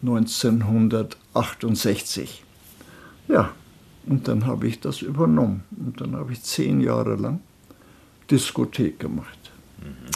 [0.00, 2.42] 1968.
[3.28, 3.50] Ja,
[4.06, 5.64] und dann habe ich das übernommen.
[5.78, 7.40] Und dann habe ich zehn Jahre lang
[8.30, 9.52] Diskothek gemacht.
[9.78, 10.08] Mhm.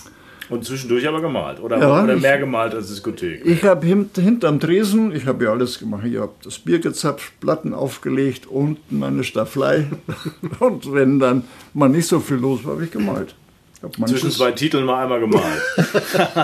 [0.49, 3.45] Und zwischendurch aber gemalt oder, ja, oder mehr gemalt als Diskothek?
[3.45, 6.05] Ich habe hint, hinterm Tresen, ich habe ja alles gemacht.
[6.05, 9.87] Ich habe das Bier gezapft, Platten aufgelegt, unten meine Stafflei.
[10.61, 13.35] und wenn dann mal nicht so viel los war, habe ich gemalt.
[13.83, 15.63] Hab Zwischen zwei Titeln mal einmal gemalt.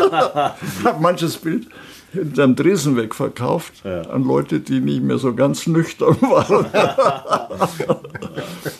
[0.85, 1.67] habe manches Bild
[2.13, 4.03] hinterm Tresen wegverkauft ja.
[4.03, 6.67] an Leute, die nicht mehr so ganz nüchtern waren.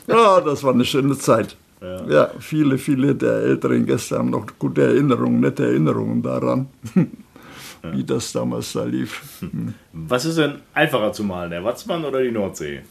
[0.07, 1.57] ja, das war eine schöne Zeit.
[1.83, 2.07] Ja.
[2.09, 2.31] ja.
[2.39, 7.93] viele, viele der älteren Gäste haben noch gute Erinnerungen, nette Erinnerungen daran, ja.
[7.93, 9.41] wie das damals da lief.
[9.41, 9.75] Hm.
[9.93, 12.83] Was ist denn einfacher zu malen, der Watzmann oder die Nordsee?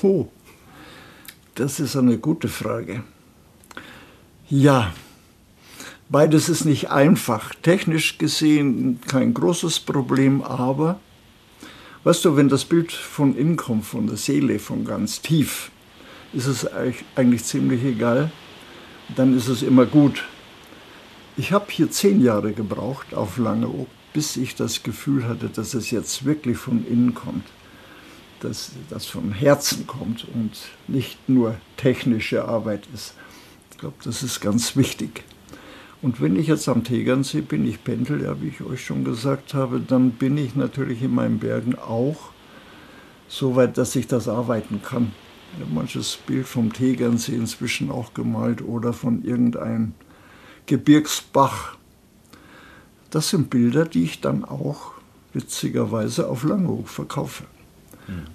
[0.00, 0.28] Oh,
[1.54, 3.02] das ist eine gute Frage.
[4.48, 4.92] Ja,
[6.08, 7.54] beides ist nicht einfach.
[7.56, 11.00] Technisch gesehen kein großes Problem, aber
[12.04, 15.70] weißt du, wenn das Bild von innen kommt, von der Seele, von ganz tief,
[16.32, 16.66] ist es
[17.16, 18.30] eigentlich ziemlich egal.
[19.16, 20.24] Dann ist es immer gut.
[21.36, 25.90] Ich habe hier zehn Jahre gebraucht auf Langeoog, bis ich das Gefühl hatte, dass es
[25.90, 27.46] jetzt wirklich von innen kommt.
[28.40, 30.52] Dass das vom Herzen kommt und
[30.88, 33.14] nicht nur technische Arbeit ist.
[33.70, 35.24] Ich glaube, das ist ganz wichtig.
[36.02, 39.54] Und wenn ich jetzt am Tegernsee bin, ich pendel, ja, wie ich euch schon gesagt
[39.54, 42.32] habe, dann bin ich natürlich in meinen Bergen auch
[43.28, 45.12] so weit, dass ich das arbeiten kann.
[45.72, 49.92] Manches Bild vom Tegernsee inzwischen auch gemalt oder von irgendeinem
[50.66, 51.76] Gebirgsbach.
[53.10, 54.92] das sind Bilder, die ich dann auch
[55.34, 57.44] witzigerweise auf Langeoog verkaufe.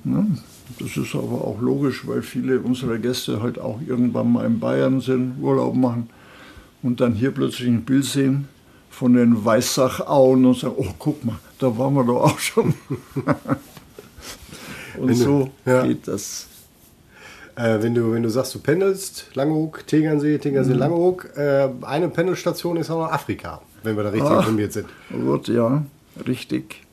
[0.04, 0.14] Mhm.
[0.14, 0.26] Ja,
[0.80, 5.02] das ist aber auch logisch, weil viele unserer Gäste halt auch irgendwann mal in Bayern
[5.02, 6.10] sind, Urlaub machen
[6.84, 8.48] und dann hier plötzlich ein Bild sehen
[8.90, 12.74] von den Weißachauen und sagen, oh, guck mal, da waren wir doch auch schon.
[14.98, 15.86] und so ja.
[15.86, 16.48] geht das.
[17.58, 20.80] Äh, wenn, du, wenn du sagst, du pendelst, Langeoog, Tegernsee, Tegernsee, mhm.
[20.80, 24.88] Langeoog, äh, eine Pendelstation ist auch noch Afrika, wenn wir da richtig Ach, informiert sind.
[25.10, 25.84] Gut, ja,
[26.28, 26.84] richtig.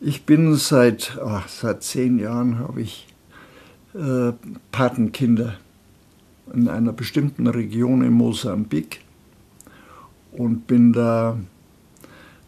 [0.00, 3.08] Ich bin seit, ach, seit zehn Jahren habe ich
[3.94, 4.32] äh,
[4.72, 5.56] Patenkinder
[6.54, 9.02] in einer bestimmten Region in Mosambik
[10.32, 11.36] und bin da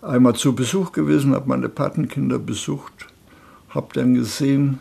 [0.01, 3.09] einmal zu Besuch gewesen, habe meine Patenkinder besucht,
[3.69, 4.79] habe dann gesehen,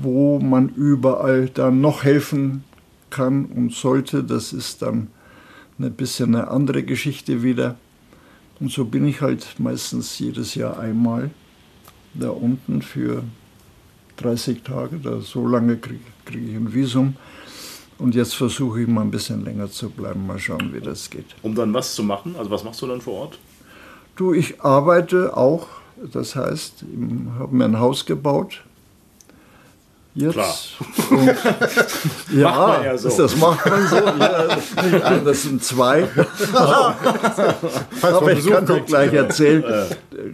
[0.00, 2.64] wo man überall dann noch helfen
[3.10, 4.24] kann und sollte.
[4.24, 5.08] Das ist dann
[5.78, 7.76] ein bisschen eine andere Geschichte wieder.
[8.60, 11.30] Und so bin ich halt meistens jedes Jahr einmal
[12.14, 13.24] da unten für
[14.16, 14.98] 30 Tage.
[14.98, 17.16] Da so lange kriege krieg ich ein Visum.
[17.98, 21.26] Und jetzt versuche ich mal ein bisschen länger zu bleiben, mal schauen, wie das geht.
[21.42, 22.34] Um dann was zu machen?
[22.36, 23.38] Also was machst du dann vor Ort?
[24.16, 25.68] Du, ich arbeite auch,
[26.12, 28.64] das heißt, ich habe mir ein Haus gebaut.
[30.16, 30.32] Jetzt.
[30.32, 30.54] Klar.
[32.32, 33.08] Ja, macht man ja so.
[33.16, 33.96] das macht man so.
[34.98, 36.04] Ja, das sind zwei.
[38.02, 39.64] Aber ich kann dir gleich erzählen.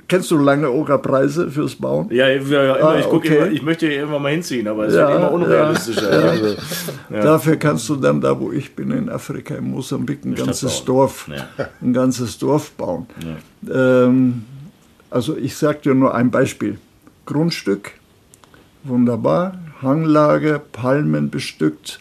[0.07, 2.09] Kennst du lange Ogerpreise fürs Bauen?
[2.11, 3.37] Ja, ja immer, ah, ich, okay.
[3.37, 6.25] immer, ich möchte hier immer mal hinziehen, aber es ja, wird immer unrealistischer.
[6.25, 6.57] Ja, also,
[7.11, 7.23] ja.
[7.23, 11.27] Dafür kannst du dann da, wo ich bin, in Afrika, in Mosambik, ein ganzes Dorf,
[11.81, 13.07] ein ganzes Dorf bauen.
[13.71, 14.45] Ähm,
[15.11, 16.79] also ich sage dir nur ein Beispiel.
[17.27, 17.93] Grundstück,
[18.85, 22.01] wunderbar, Hanglage, Palmen bestückt,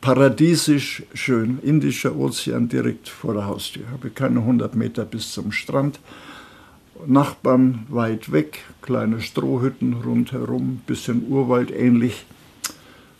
[0.00, 3.90] paradiesisch schön, Indischer Ozean direkt vor der Haustür.
[3.90, 5.98] Habe keine 100 Meter bis zum Strand.
[7.04, 12.26] Nachbarn weit weg, kleine Strohhütten rundherum, bisschen Urwald ähnlich.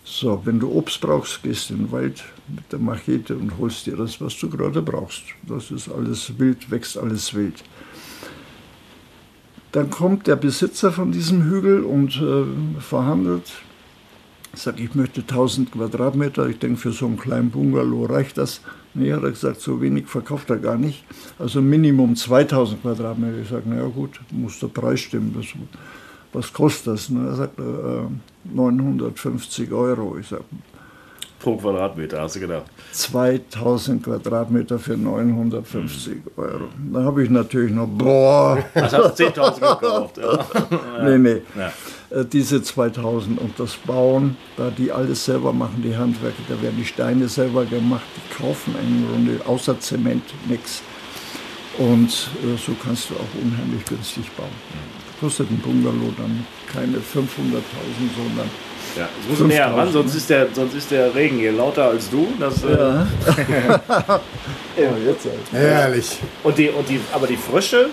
[0.05, 3.97] So, wenn du Obst brauchst, gehst in den Wald mit der Machete und holst dir
[3.97, 5.25] das, was du gerade brauchst.
[5.43, 7.65] Das ist alles wild, wächst alles wild.
[9.73, 13.51] Dann kommt der Besitzer von diesem Hügel und äh, verhandelt.
[14.57, 16.49] Sagt, ich möchte 1000 Quadratmeter.
[16.49, 18.61] Ich denke, für so einen kleinen Bungalow reicht das.
[18.95, 21.05] Nee, hat er gesagt, so wenig verkauft er gar nicht.
[21.39, 23.39] Also Minimum 2000 Quadratmeter.
[23.43, 25.35] Ich sage, naja gut, muss der Preis stimmen.
[25.37, 25.47] Das,
[26.33, 27.11] was kostet das?
[27.11, 27.29] Ne?
[27.29, 30.17] Er sagt, äh, 950 Euro.
[30.19, 30.45] Ich sage,
[31.39, 32.65] pro Quadratmeter, hast du gedacht?
[32.93, 36.23] 2000 Quadratmeter für 950 mhm.
[36.37, 36.69] Euro.
[36.93, 38.65] Da habe ich natürlich noch, boah.
[38.75, 40.19] Das hast du 10.000 gekauft.
[40.19, 40.47] Ja.
[41.05, 41.43] nee, nee.
[41.57, 41.73] Ja.
[42.11, 46.77] Äh, diese 2000 und das Bauen, da die alles selber machen, die Handwerker, da werden
[46.79, 50.83] die Steine selber gemacht, die kaufen im Grunde außer Zement nichts.
[51.79, 54.49] Und äh, so kannst du auch unheimlich günstig bauen.
[55.21, 57.01] Kostet ein Bungalow dann keine 500.000,
[58.17, 58.51] sondern
[58.97, 62.09] ja, es muss näher ran, sonst ist, der, sonst ist der Regen hier lauter als
[62.09, 62.29] du.
[62.39, 63.09] Das, äh, ja.
[64.77, 65.53] ja, jetzt halt.
[65.53, 66.19] Herrlich.
[66.43, 67.91] Und die, und die, aber die Frösche,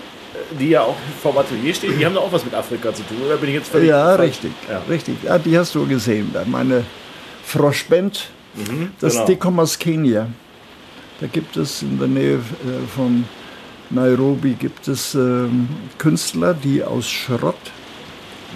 [0.58, 3.18] die ja auch vom Atelier stehen, die haben doch auch was mit Afrika zu tun,
[3.24, 4.30] oder bin ich jetzt völlig Ja, falsch?
[4.30, 4.52] richtig.
[4.68, 4.82] Ja.
[4.88, 5.16] richtig.
[5.22, 6.34] Ja, die hast du gesehen.
[6.46, 6.84] Meine
[7.44, 9.26] Froschband, mhm, das genau.
[9.26, 10.28] die kommen aus Kenia.
[11.20, 13.24] Da gibt es in der Nähe äh, von
[13.90, 15.68] Nairobi gibt es ähm,
[15.98, 17.54] Künstler, die aus Schrott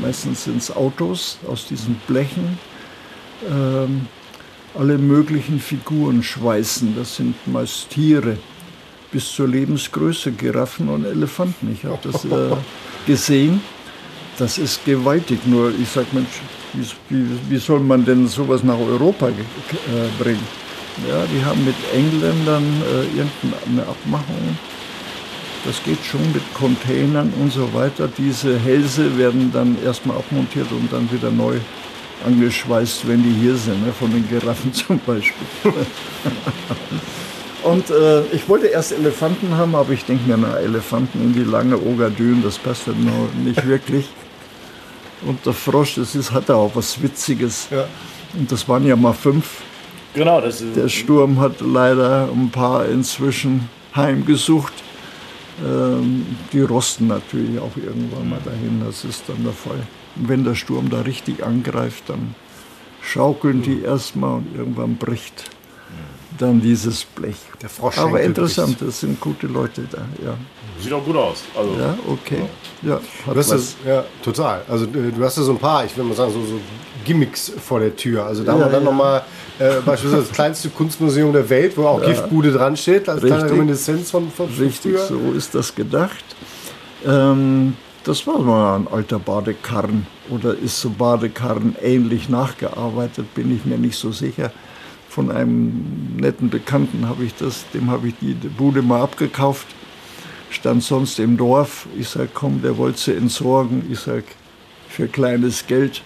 [0.01, 2.59] meistens sind es Autos aus diesen Blechen,
[3.49, 4.07] ähm,
[4.79, 6.95] alle möglichen Figuren schweißen.
[6.97, 8.37] Das sind meist Tiere
[9.13, 11.73] bis zur Lebensgröße, Giraffen und Elefanten.
[11.73, 12.57] Ich habe das äh,
[13.07, 13.61] gesehen.
[14.39, 15.41] Das ist gewaltig.
[15.47, 16.41] Nur ich sage, Mensch,
[17.09, 19.33] wie, wie, soll man denn sowas nach Europa äh,
[20.23, 20.47] bringen?
[21.09, 24.59] Ja, die haben mit Engländern äh, irgendeine Abmachung
[25.65, 28.09] das geht schon mit Containern und so weiter.
[28.17, 31.57] Diese Hälse werden dann erstmal abmontiert und dann wieder neu
[32.25, 33.93] angeschweißt, wenn die hier sind, ne?
[33.93, 35.47] von den Giraffen zum Beispiel.
[37.65, 41.43] Und äh, ich wollte erst Elefanten haben, aber ich denke mir, na, Elefanten in die
[41.43, 44.09] lange Ogadün, das passt ja noch nicht wirklich.
[45.27, 47.69] Und der Frosch, das ist, hat ja auch was Witziges.
[47.71, 47.87] Ja.
[48.39, 49.63] Und das waren ja mal fünf.
[50.15, 54.73] Genau, das ist Der Sturm hat leider ein paar inzwischen heimgesucht.
[55.65, 59.81] Ähm, die rosten natürlich auch irgendwann mal dahin, das ist dann der Fall.
[60.15, 62.37] Und wenn der Sturm da richtig angreift, dann
[63.03, 65.51] schaukeln die erstmal und irgendwann bricht
[66.39, 67.37] dann dieses Blech.
[67.61, 69.99] Der Frosch Aber interessant, das sind gute Leute da.
[70.25, 70.35] Ja,
[70.81, 71.43] Sieht auch gut aus.
[71.57, 72.43] Also, ja okay.
[72.83, 72.95] Ja,
[73.27, 74.63] hat Du hast das, ja, total.
[74.69, 76.61] Also äh, du hast ja so ein paar, ich will mal sagen, so, so
[77.05, 78.25] Gimmicks vor der Tür.
[78.25, 78.91] Also da haben Ja, wir dann ja.
[78.91, 79.23] nochmal
[79.59, 83.53] äh, beispielsweise das kleinste Kunstmuseum der Welt, wo auch Giftbude dran steht, als kleine Richtig.
[83.59, 85.07] Reminiszenz von, von von Richtig, früher.
[85.07, 86.25] so ist das gedacht.
[87.05, 93.65] Ähm, das war mal ein alter Badekarren oder ist so Badekarren ähnlich nachgearbeitet, bin ich
[93.65, 94.53] mir nicht so sicher.
[95.19, 99.67] Von einem netten Bekannten habe ich das, dem habe ich die Bude mal abgekauft.
[100.49, 101.89] Stand sonst im Dorf.
[101.99, 103.83] Ich sag, komm, der wollte sie entsorgen.
[103.91, 104.23] Ich sag,
[104.89, 106.03] für kleines Geld,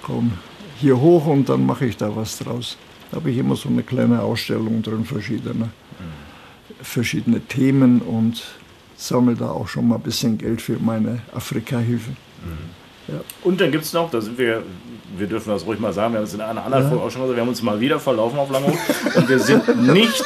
[0.00, 0.32] komm
[0.80, 2.78] hier hoch und dann mache ich da was draus.
[3.10, 5.68] Da habe ich immer so eine kleine Ausstellung drin, verschiedene
[6.80, 8.44] verschiedene Themen und
[8.96, 12.12] sammle da auch schon mal ein bisschen Geld für meine Afrika-Hilfe.
[13.42, 14.62] Und dann gibt es noch, da sind wir,
[15.16, 17.22] wir dürfen das ruhig mal sagen, wir haben es in einer anderen Folge auch schon
[17.22, 18.76] gesagt, wir haben uns mal wieder verlaufen auf Langhof
[19.16, 20.24] und wir sind nicht,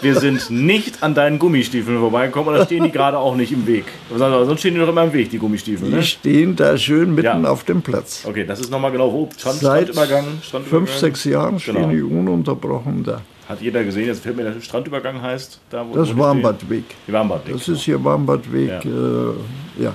[0.00, 3.84] wir sind nicht an deinen Gummistiefeln vorbeigekommen da stehen die gerade auch nicht im Weg.
[4.16, 5.88] Sonst stehen die doch immer im Weg, die Gummistiefel.
[5.90, 6.02] Die Ne?
[6.02, 7.50] stehen da schön mitten Ja.
[7.50, 8.24] auf dem Platz.
[8.26, 9.28] Okay, das ist nochmal genau wo.
[9.36, 10.86] Strand, Seit Strandübergang, Strandübergang.
[10.86, 11.88] fünf, sechs Jahren stehen Genau.
[11.90, 13.20] die ununterbrochen da.
[13.48, 15.60] Hat jeder gesehen, jetzt fällt mir der Strandübergang heißt.
[15.70, 16.84] Da, wo, Das Warmbadweg.
[17.08, 17.54] Die Warmbadweg.
[17.54, 18.68] Das ist hier Warmbadweg.
[18.68, 18.78] Ja.
[18.90, 19.94] Äh, ja.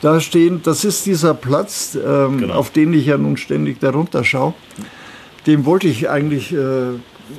[0.00, 2.54] Da stehen, das ist dieser Platz, ähm, Genau.
[2.54, 4.54] auf den ich ja nun ständig darunter schaue.
[5.46, 6.92] Den wollte ich eigentlich äh,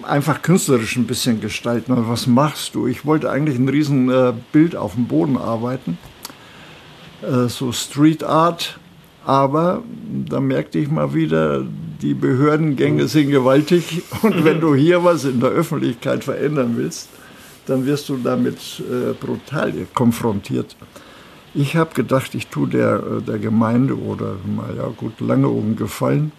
[0.04, 1.92] einfach künstlerisch ein bisschen gestalten.
[1.92, 2.88] Aber was machst du?
[2.88, 5.98] Ich wollte eigentlich ein riesen äh, Bild auf dem Boden arbeiten.
[7.22, 8.80] Äh, so Street Art.
[9.26, 9.84] Aber
[10.28, 11.64] da merkte ich mal wieder,
[12.02, 14.02] die Behördengänge sind gewaltig.
[14.22, 17.10] Und wenn du hier was in der Öffentlichkeit verändern willst,
[17.68, 20.76] dann wirst du damit äh, brutal konfrontiert.
[21.54, 26.32] Ich habe gedacht, ich tue der, äh, der Gemeinde oder, naja, gut, lange oben gefallen,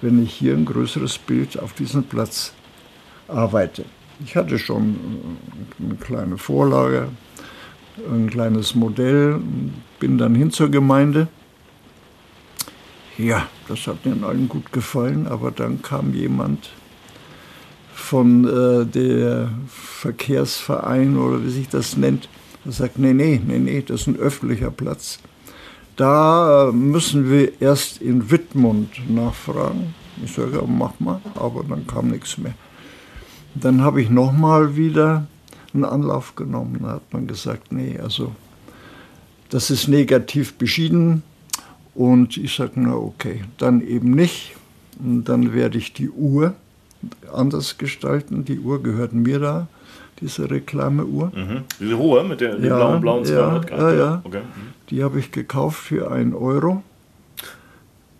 [0.00, 2.52] wenn ich hier ein größeres Bild auf diesem Platz
[3.26, 3.84] arbeite.
[4.24, 4.94] Ich hatte schon
[5.80, 7.08] äh, eine kleine Vorlage,
[8.10, 9.40] ein kleines Modell,
[9.98, 11.28] bin dann hin zur Gemeinde.
[13.18, 16.70] Ja, das hat den allen gut gefallen, aber dann kam jemand
[17.92, 22.28] von äh, der Verkehrsverein oder wie sich das nennt,
[22.64, 25.18] der sagt, nee, nee, nee, nee, das ist ein öffentlicher Platz.
[25.96, 29.94] Da äh, müssen wir erst in Wittmund nachfragen.
[30.24, 32.54] Ich sage, ja, mach mal, aber dann kam nichts mehr.
[33.54, 35.26] Dann habe ich nochmal wieder
[35.72, 36.80] einen Anlauf genommen.
[36.82, 38.32] Da hat man gesagt, nee, also
[39.50, 41.22] das ist negativ beschieden.
[41.94, 44.56] Und ich sage, na okay, dann eben nicht.
[44.98, 46.54] Und dann werde ich die Uhr
[47.32, 48.44] anders gestalten.
[48.44, 49.68] Die Uhr gehört mir da,
[50.24, 51.30] diese Reklameuhr.
[51.34, 51.64] Mhm.
[51.78, 53.78] Diese hohe mit der, Ja, blauen, blauen ja, 200 Grad.
[53.80, 54.20] ja, ja.
[54.24, 54.38] Okay.
[54.40, 54.72] Mhm.
[54.90, 56.82] Die habe ich gekauft für 1 Euro.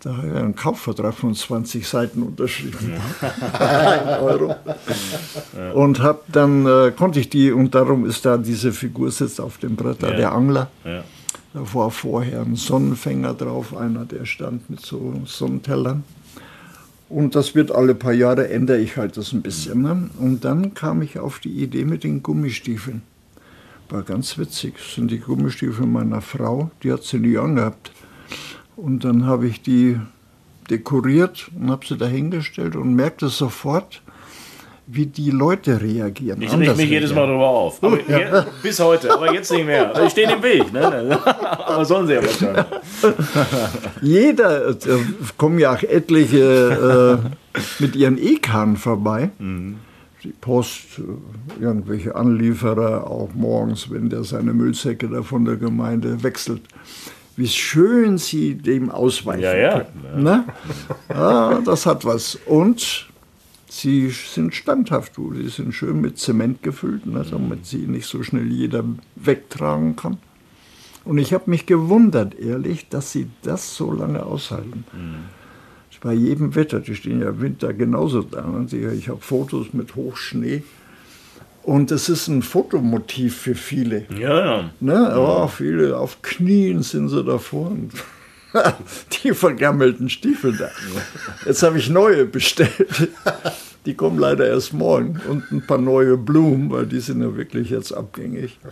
[0.01, 2.93] Da habe ich einen Kaufvertrag von 20 Seiten unterschrieben.
[3.59, 4.55] 1 Euro.
[5.73, 9.57] Und hab dann äh, konnte ich die, und darum ist da diese Figur sitzt auf
[9.57, 10.15] dem Brett, da Ja.
[10.15, 10.69] der Angler.
[10.83, 11.03] Ja.
[11.53, 16.03] Da war vorher ein Sonnenfänger drauf, einer, der stand mit so Sonnentellern.
[17.07, 19.83] Und das wird alle paar Jahre, ändere ich halt das ein bisschen.
[19.83, 20.09] Ne?
[20.19, 23.03] Und dann kam ich auf die Idee mit den Gummistiefeln.
[23.89, 24.75] War ganz witzig.
[24.77, 27.91] Das sind die Gummistiefel meiner Frau, die hat sie nie angehabt.
[28.75, 29.99] Und dann habe ich die
[30.69, 34.01] dekoriert und habe sie dahingestellt und merkte sofort,
[34.87, 36.41] wie die Leute reagieren.
[36.41, 37.83] Ich reg mich jedes Mal darüber auf.
[37.83, 39.89] Aber je, bis heute, aber jetzt nicht mehr.
[39.89, 40.71] Also ich stehe im Weg.
[40.71, 41.19] Ne?
[41.25, 42.65] aber sollen sie ja wahrscheinlich.
[44.01, 44.75] Jeder, äh,
[45.37, 47.21] kommen ja auch etliche
[47.57, 49.29] äh, mit ihren E-Kahn vorbei.
[49.39, 56.21] Die Post, äh, irgendwelche Anlieferer, auch morgens, wenn der seine Müllsäcke da von der Gemeinde
[56.21, 56.61] wechselt.
[57.37, 59.79] Wie schön sie dem ausweichen Ja, ja.
[59.79, 60.23] können.
[60.23, 60.45] Ne?
[61.09, 62.35] Ja, das hat was.
[62.45, 63.07] Und
[63.75, 65.33] sie sind standhaft, du.
[65.33, 68.83] Sie sind schön mit Zement gefüllt, ne, damit sie nicht so schnell jeder
[69.15, 70.17] wegtragen kann.
[71.03, 74.85] Und ich habe mich gewundert, ehrlich, dass sie das so lange aushalten.
[76.01, 78.45] Bei jedem Wetter, die stehen ja im Winter genauso da.
[78.45, 78.67] Ne?
[78.93, 80.61] Ich habe Fotos mit Hochschnee.
[81.63, 84.05] Und es ist ein Fotomotiv für viele.
[84.15, 84.69] Ja, ja.
[84.79, 85.15] Ne?
[85.17, 87.71] Oh, viele auf Knien sind sie davor.
[87.71, 87.91] Und
[89.23, 90.69] die vergammelten Stiefel da.
[91.45, 93.09] Jetzt habe ich neue bestellt.
[93.85, 95.19] Die kommen leider erst morgen.
[95.29, 98.59] Und ein paar neue Blumen, weil die sind ja wirklich jetzt abgängig.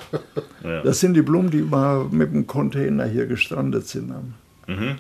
[0.63, 0.82] Ja.
[0.82, 4.36] Das sind die Blumen, die mal mit dem Container hier gestrandet sind am,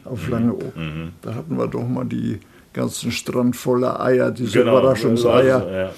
[0.03, 0.73] auf Langeoog.
[1.21, 2.39] Da hatten wir doch mal die
[2.73, 5.55] ganzen Strand voller Eier, diese Überraschungseier.
[5.55, 5.91] Also, ja.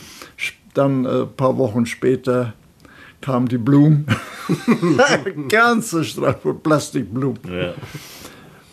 [0.76, 2.54] Dann ein äh, paar Wochen später
[3.22, 4.06] kamen die Blumen.
[5.50, 7.74] Ganze Strand voll Plastikblumen Ja.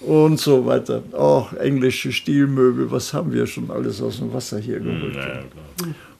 [0.04, 1.02] Und so weiter.
[1.12, 5.14] Auch englische Stilmöbel, was haben wir schon alles aus dem Wasser hier geholt.
[5.14, 5.44] Ja, klar.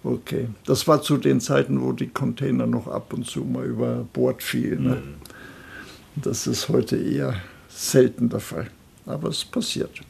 [0.05, 4.05] Okay, das war zu den Zeiten, wo die Container noch ab und zu mal über
[4.12, 4.83] Bord fielen.
[4.85, 4.97] Ne?
[4.97, 6.20] Mhm.
[6.22, 7.37] Das ist heute eher
[7.68, 8.68] selten der Fall,
[9.07, 10.01] aber es passiert.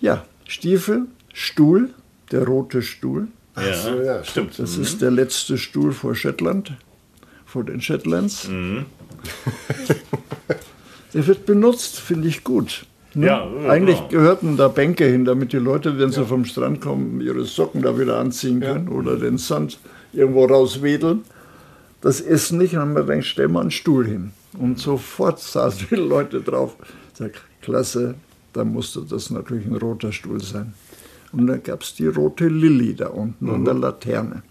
[0.00, 1.90] Ja, Stiefel, Stuhl,
[2.30, 3.28] der rote Stuhl.
[3.56, 4.58] Ja, so, ja stimmt.
[4.58, 4.82] Das mhm.
[4.82, 6.72] ist der letzte Stuhl vor Shetland,
[7.44, 8.48] vor den Shetlands.
[8.48, 8.86] Mhm.
[11.14, 12.86] der wird benutzt, finde ich gut.
[13.14, 13.26] Ne?
[13.26, 14.08] Ja, Eigentlich genau.
[14.08, 17.98] gehörten da Bänke hin, damit die Leute, wenn sie vom Strand kommen, ihre Socken da
[17.98, 18.94] wieder anziehen können ja.
[18.96, 19.78] oder den Sand
[20.12, 21.22] irgendwo rauswedeln.
[22.00, 24.32] Das Essen nicht, dann haben wir gedacht, stell mal einen Stuhl hin.
[24.58, 26.76] Und sofort saßen die Leute drauf.
[27.12, 28.14] Ich sag, klasse,
[28.52, 30.72] da musste das natürlich ein roter Stuhl sein.
[31.32, 33.54] Und dann gab es die rote Lilly da unten mhm.
[33.54, 34.42] an der Laterne.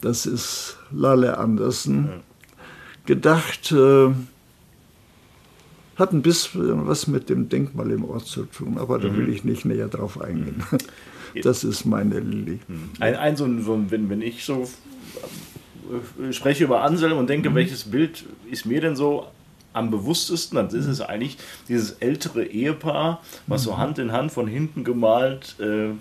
[0.00, 2.08] Das ist Lalle Andersen.
[2.08, 2.20] Ja.
[3.06, 4.10] Gedacht, äh,
[5.96, 9.32] hat ein bisschen was mit dem Denkmal im Ort zu tun, aber da will mhm.
[9.32, 10.62] ich nicht näher drauf eingehen.
[10.70, 10.78] Mhm.
[11.42, 12.58] Das ist meine Lilly.
[12.68, 12.90] Mhm.
[13.00, 14.68] Ein, ein so, ein, so ein, wenn, wenn ich so
[16.20, 17.54] äh, spreche über Anselm und denke, mhm.
[17.54, 19.28] welches Bild ist mir denn so
[19.72, 21.38] am bewusstesten, dann ist es eigentlich
[21.68, 25.92] dieses ältere Ehepaar, was so Hand in Hand von hinten gemalt äh,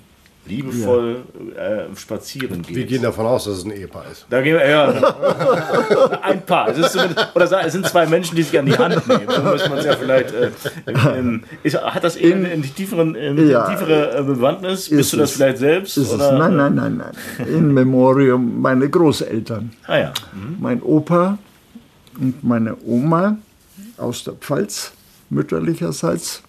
[0.46, 1.24] liebevoll
[1.56, 1.62] ja.
[1.62, 2.76] äh, spazieren geht.
[2.76, 4.26] Wir gehen davon aus, dass es ein Ehepaar ist.
[4.30, 4.89] Da gehen wir, ja.
[6.22, 6.70] ein Paar.
[6.70, 6.98] Es ist
[7.36, 9.28] oder es sind zwei Menschen, die sich an die Hand nehmen.
[9.28, 10.34] So muss man es ja vielleicht.
[10.34, 10.52] Äh,
[10.86, 14.89] ähm, ist, hat das in, in die tieferen, in ja, tiefere äh, Bewandtnis?
[14.89, 15.98] Bist du das vielleicht selbst?
[15.98, 16.38] Oder?
[16.38, 17.48] Nein, nein, nein, nein.
[17.48, 19.72] In Memoriam meine Großeltern.
[19.86, 20.14] Ah ja.
[20.34, 20.58] Mhm.
[20.60, 21.38] Mein Opa
[22.20, 23.38] und meine Oma
[23.98, 24.92] aus der Pfalz,
[25.30, 26.44] mütterlicherseits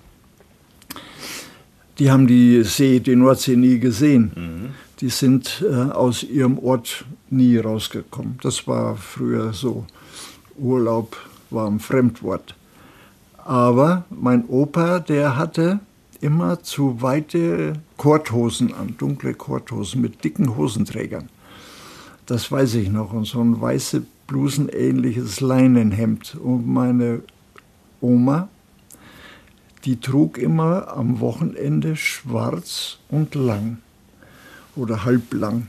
[1.99, 4.33] die haben die See, die Nordsee nie gesehen.
[4.35, 4.75] Mhm.
[5.01, 8.39] Die sind äh, aus ihrem Ort nie rausgekommen.
[8.43, 9.85] Das war früher so.
[10.57, 11.17] Urlaub
[11.51, 12.55] war ein Fremdwort.
[13.45, 15.81] Aber mein Opa, der hatte
[16.21, 21.29] immer zu weite Korthosen an, dunkle Korthosen mit dicken Hosenträgern.
[22.27, 23.13] Das weiß ich noch.
[23.13, 26.37] Und so ein weiße blusenähnliches Leinenhemd.
[26.37, 27.23] Und meine
[28.01, 28.49] Oma,
[29.85, 33.79] die trug immer am Wochenende schwarz und lang
[34.77, 35.69] oder halblang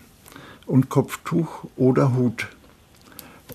[0.65, 2.47] und Kopftuch oder Hut.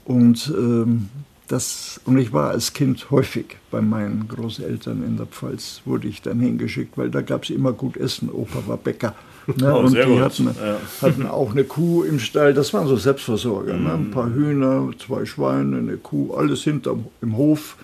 [0.04, 1.08] Und, ähm,
[1.48, 6.20] das, und ich war als Kind häufig bei meinen Großeltern in der Pfalz, wurde ich
[6.20, 8.30] dann hingeschickt, weil da gab es immer gut Essen.
[8.30, 9.14] Opa war Bäcker.
[9.56, 9.74] Ne?
[9.74, 10.76] Oh, und die hatten, ja.
[11.00, 13.78] hatten, auch eine Kuh im Stall, das waren so Selbstversorger.
[13.78, 13.94] Ne?
[13.94, 17.76] Ein paar Hühner, zwei Schweine, eine Kuh, alles hinterm im Hof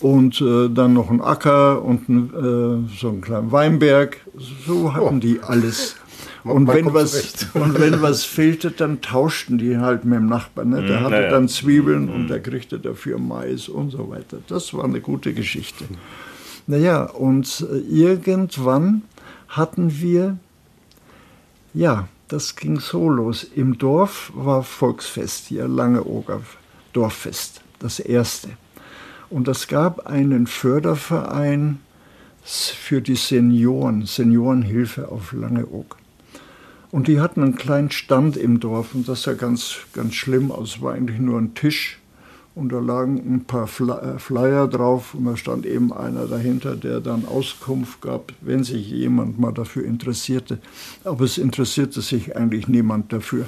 [0.00, 4.18] und äh, dann noch ein Acker und ein, äh, so einen kleinen Weinberg.
[4.66, 5.20] So hatten oh.
[5.20, 5.96] die alles.
[6.44, 10.70] Und wenn, was, und wenn was fehlte, dann tauschten die halt mit dem Nachbarn.
[10.70, 10.82] Ne?
[10.82, 12.14] Der mhm, hatte dann Zwiebeln mhm.
[12.14, 14.38] und der kriegte dafür Mais und so weiter.
[14.46, 15.84] Das war eine gute Geschichte.
[16.66, 19.02] Naja, und äh, irgendwann
[19.48, 20.38] hatten wir,
[21.74, 23.44] ja, das ging so los.
[23.44, 26.42] Im Dorf war Volksfest hier, Langeoger
[26.92, 28.50] Dorffest, das erste.
[29.30, 31.80] Und es gab einen Förderverein
[32.42, 35.96] für die Senioren, Seniorenhilfe auf Langeoog.
[36.90, 40.80] Und die hatten einen kleinen Stand im Dorf und das sah ganz, ganz schlimm aus.
[40.80, 41.98] War eigentlich nur ein Tisch
[42.58, 47.00] und da lagen ein paar äh, Flyer drauf und da stand eben einer dahinter, der
[47.00, 50.58] dann Auskunft gab, wenn sich jemand mal dafür interessierte.
[51.04, 53.46] Aber es interessierte sich eigentlich niemand dafür.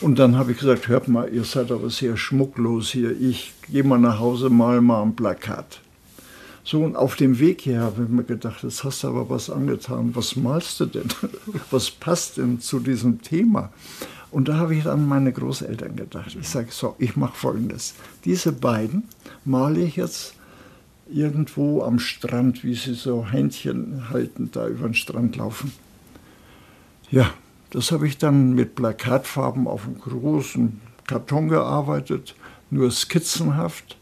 [0.00, 3.18] Und dann habe ich gesagt, hört mal, ihr seid aber sehr schmucklos hier.
[3.18, 5.80] Ich gehe mal nach Hause, mal mal ein Plakat.
[6.64, 9.50] So, und auf dem Weg hier habe ich mir gedacht, jetzt hast du aber was
[9.50, 10.14] angetan.
[10.14, 11.08] Was malst du denn?
[11.70, 13.72] Was passt denn zu diesem Thema?
[14.32, 16.34] Und da habe ich an meine Großeltern gedacht.
[16.40, 17.94] Ich sage, so, ich mache Folgendes.
[18.24, 19.04] Diese beiden
[19.44, 20.34] male ich jetzt
[21.12, 25.72] irgendwo am Strand, wie sie so Händchen haltend da über den Strand laufen.
[27.10, 27.30] Ja,
[27.70, 32.34] das habe ich dann mit Plakatfarben auf einem großen Karton gearbeitet,
[32.70, 33.98] nur skizzenhaft.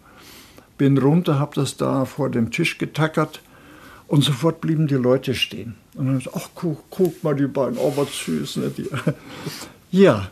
[0.78, 3.42] Bin runter, habe das da vor dem Tisch getackert
[4.06, 5.74] und sofort blieben die Leute stehen.
[5.94, 8.56] Und dann, ach, guck, guck mal die beiden, oh, was süß.
[8.56, 8.70] Ne?
[8.76, 8.88] Die,
[9.90, 10.30] ja,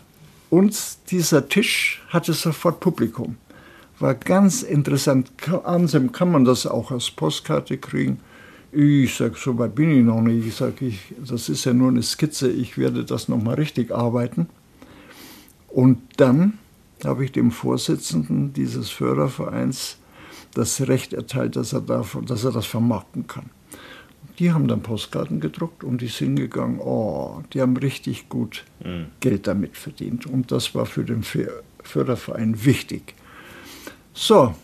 [0.51, 0.77] und
[1.11, 3.37] dieser Tisch hatte sofort Publikum.
[3.99, 5.31] War ganz interessant.
[5.65, 8.21] Ansem kann man das auch als Postkarte kriegen.
[8.71, 10.47] Ich sage, so weit bin ich noch nicht.
[10.47, 10.93] Ich sage,
[11.27, 12.51] das ist ja nur eine Skizze.
[12.51, 14.49] Ich werde das nochmal richtig arbeiten.
[15.69, 16.59] Und dann
[17.05, 19.99] habe ich dem Vorsitzenden dieses Fördervereins
[20.55, 23.51] das Recht erteilt, dass er, davon, dass er das vermarkten kann.
[24.39, 29.07] Die haben dann Postkarten gedruckt und die sind gegangen, oh, die haben richtig gut mhm.
[29.21, 30.27] Geld damit verdient.
[30.27, 31.25] Und das war für den
[31.83, 33.15] Förderverein wichtig.
[34.15, 34.55] So,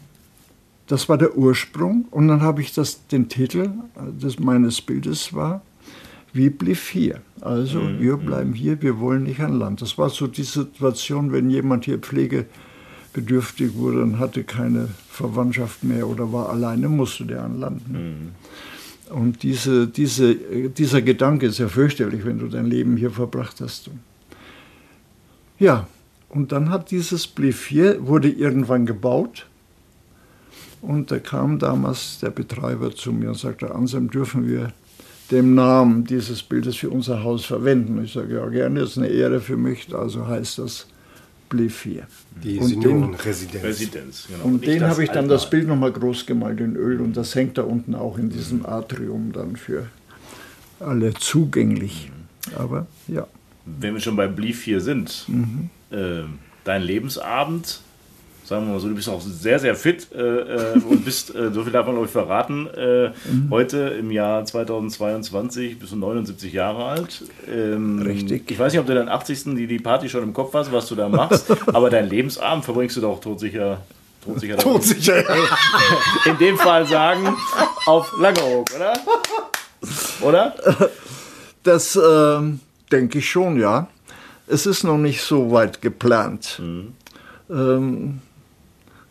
[0.87, 2.07] das war der Ursprung.
[2.11, 5.62] Und dann habe ich das, den Titel des, meines Bildes war,
[6.33, 7.22] wie blieb hier?
[7.41, 8.01] Also mhm.
[8.01, 9.83] wir bleiben hier, wir wollen nicht an Land.
[9.83, 16.09] Das war so die Situation, wenn jemand hier pflegebedürftig wurde und hatte keine Verwandtschaft mehr
[16.09, 17.91] oder war alleine, musste der an Land.
[17.91, 17.99] Ne?
[17.99, 18.29] Mhm.
[19.15, 23.89] Und diese, diese, dieser Gedanke ist ja fürchterlich, wenn du dein Leben hier verbracht hast.
[25.61, 25.87] Ja,
[26.29, 29.47] und dann hat dieses Bliff hier, wurde irgendwann gebaut.
[30.83, 34.73] Und da kam damals der Betreiber zu mir und sagte, Anselm, dürfen wir
[35.31, 38.03] dem Namen dieses Bildes für unser Haus verwenden.
[38.03, 40.89] Ich sage, ja gerne, ist eine Ehre für mich, also heißt das
[41.55, 42.07] Bliff hier.
[42.43, 43.65] Die Seniorenresidenz.
[43.65, 44.45] Residenz, genau.
[44.45, 47.59] Und den habe ich dann das Bild nochmal groß gemalt in Öl und das hängt
[47.59, 49.87] da unten auch in diesem Atrium dann für
[50.81, 52.11] alle zugänglich.
[52.57, 53.27] Aber ja.
[53.65, 55.71] Wenn wir schon bei Blief hier sind, mhm.
[55.91, 56.25] äh,
[56.65, 57.81] dein Lebensabend
[58.45, 61.51] sagen wir mal so, du bist auch sehr, sehr fit äh, äh und bist, äh,
[61.51, 63.49] so viel darf man euch verraten, äh, mhm.
[63.51, 67.22] heute im Jahr 2022 bist du 79 Jahre alt.
[67.49, 68.51] Ähm, Richtig.
[68.51, 69.55] Ich weiß nicht, ob du deinen 80.
[69.57, 72.97] Die, die Party schon im Kopf hast, was du da machst, aber dein Lebensabend verbringst
[72.97, 73.80] du doch todsicher.
[74.24, 74.57] Todsicher.
[74.57, 75.24] Todsicher.
[76.26, 77.34] In dem Fall sagen,
[77.86, 78.92] auf Langeoog, oder?
[80.22, 80.55] Oder?
[81.62, 83.88] Das ähm, denke ich schon, ja.
[84.47, 86.61] Es ist noch nicht so weit geplant.
[86.62, 86.95] Mhm.
[87.51, 88.20] Ähm,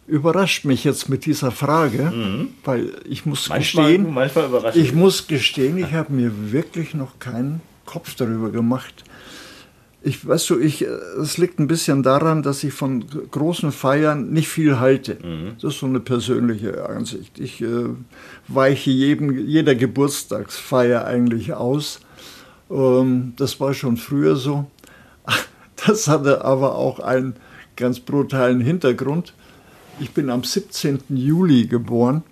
[0.07, 2.49] überrascht mich jetzt mit dieser Frage, mhm.
[2.63, 7.61] weil ich muss manchmal, gestehen, manchmal ich muss gestehen, ich habe mir wirklich noch keinen
[7.85, 9.03] Kopf darüber gemacht.
[10.05, 14.49] Ich weißt du, ich, es liegt ein bisschen daran, dass ich von großen Feiern nicht
[14.49, 15.17] viel halte.
[15.23, 15.53] Mhm.
[15.61, 17.39] Das ist so eine persönliche Ansicht.
[17.39, 17.85] Ich äh,
[18.49, 22.01] weiche jedem, jeder Geburtstagsfeier eigentlich aus.
[22.69, 24.69] Ähm, das war schon früher so.
[25.85, 27.35] Das hatte aber auch einen
[27.75, 29.33] ganz brutalen Hintergrund.
[29.99, 30.99] Ich bin am 17.
[31.09, 32.23] Juli geboren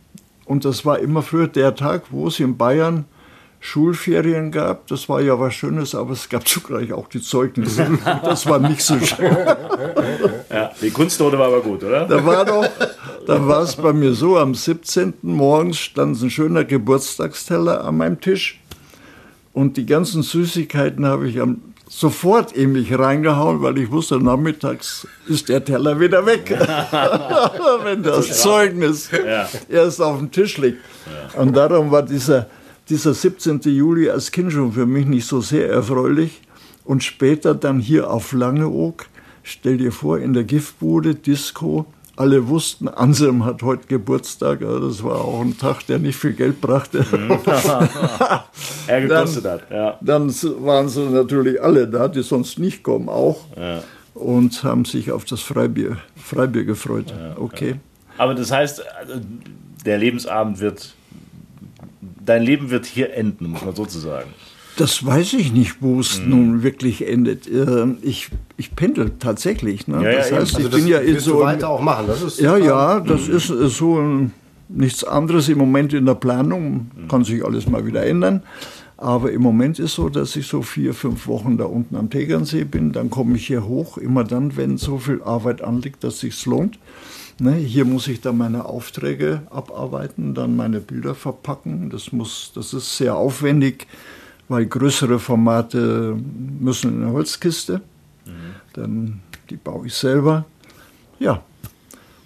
[0.45, 3.05] und das war immer früher der Tag, wo es in Bayern
[3.59, 4.87] Schulferien gab.
[4.87, 7.99] Das war ja was Schönes, aber es gab zugleich auch die Zeugnisse.
[8.23, 9.37] Das war nicht so schön.
[10.51, 12.05] Ja, die Kunstnote war aber gut, oder?
[12.05, 12.67] Da war doch,
[13.25, 15.13] da war es bei mir so, am 17.
[15.21, 18.59] morgens stand ein schöner Geburtstagsteller an meinem Tisch
[19.53, 25.05] und die ganzen Süßigkeiten habe ich am sofort in mich reingehauen, weil ich wusste, nachmittags
[25.27, 26.49] ist der Teller wieder weg.
[27.83, 29.47] Wenn das Zeugnis ja.
[29.67, 30.79] erst auf dem Tisch liegt.
[31.33, 31.41] Ja.
[31.41, 32.47] Und darum war dieser,
[32.87, 33.59] dieser 17.
[33.65, 36.41] Juli als Kind schon für mich nicht so sehr erfreulich.
[36.85, 39.05] Und später dann hier auf Langeoog,
[39.43, 41.85] stell dir vor, in der Giftbude, Disco,
[42.21, 44.59] alle wussten, Anselm hat heute Geburtstag.
[44.59, 47.03] Das war auch ein Tag, der nicht viel Geld brachte.
[48.87, 49.97] Er gekostet dann, hat, ja.
[50.01, 50.27] Dann
[50.59, 53.45] waren sie natürlich alle da, die sonst nicht kommen, auch.
[53.57, 53.81] Ja.
[54.13, 57.09] Und haben sich auf das Freibier, Freibier gefreut.
[57.09, 57.75] Ja, okay.
[58.17, 59.13] Aber das heißt, also,
[59.85, 60.93] der Lebensabend wird,
[62.23, 64.29] dein Leben wird hier enden, muss man sozusagen.
[64.81, 66.29] Das weiß ich nicht, wo es mhm.
[66.31, 67.47] nun wirklich endet.
[67.47, 69.87] Ähm, ich, ich pendel tatsächlich.
[69.87, 69.97] Ne?
[70.03, 71.39] Ja, das ja, heißt, also ich bin ja in so.
[71.41, 72.05] weiter auch machen.
[72.07, 73.35] Das ist ja, ja, das mhm.
[73.35, 74.33] ist so ein,
[74.69, 76.89] nichts anderes im Moment in der Planung.
[77.09, 78.41] Kann sich alles mal wieder ändern.
[78.97, 82.63] Aber im Moment ist so, dass ich so vier, fünf Wochen da unten am Tegernsee
[82.63, 82.91] bin.
[82.91, 86.79] Dann komme ich hier hoch, immer dann, wenn so viel Arbeit anliegt, dass sich's lohnt.
[87.37, 91.91] Ne, hier muss ich dann meine Aufträge abarbeiten, dann meine Bilder verpacken.
[91.91, 93.85] Das, muss, das ist sehr aufwendig
[94.51, 96.17] weil größere Formate
[96.59, 97.81] müssen in eine Holzkiste.
[98.25, 98.31] Mhm.
[98.73, 100.45] Dann die baue ich selber.
[101.19, 101.41] Ja.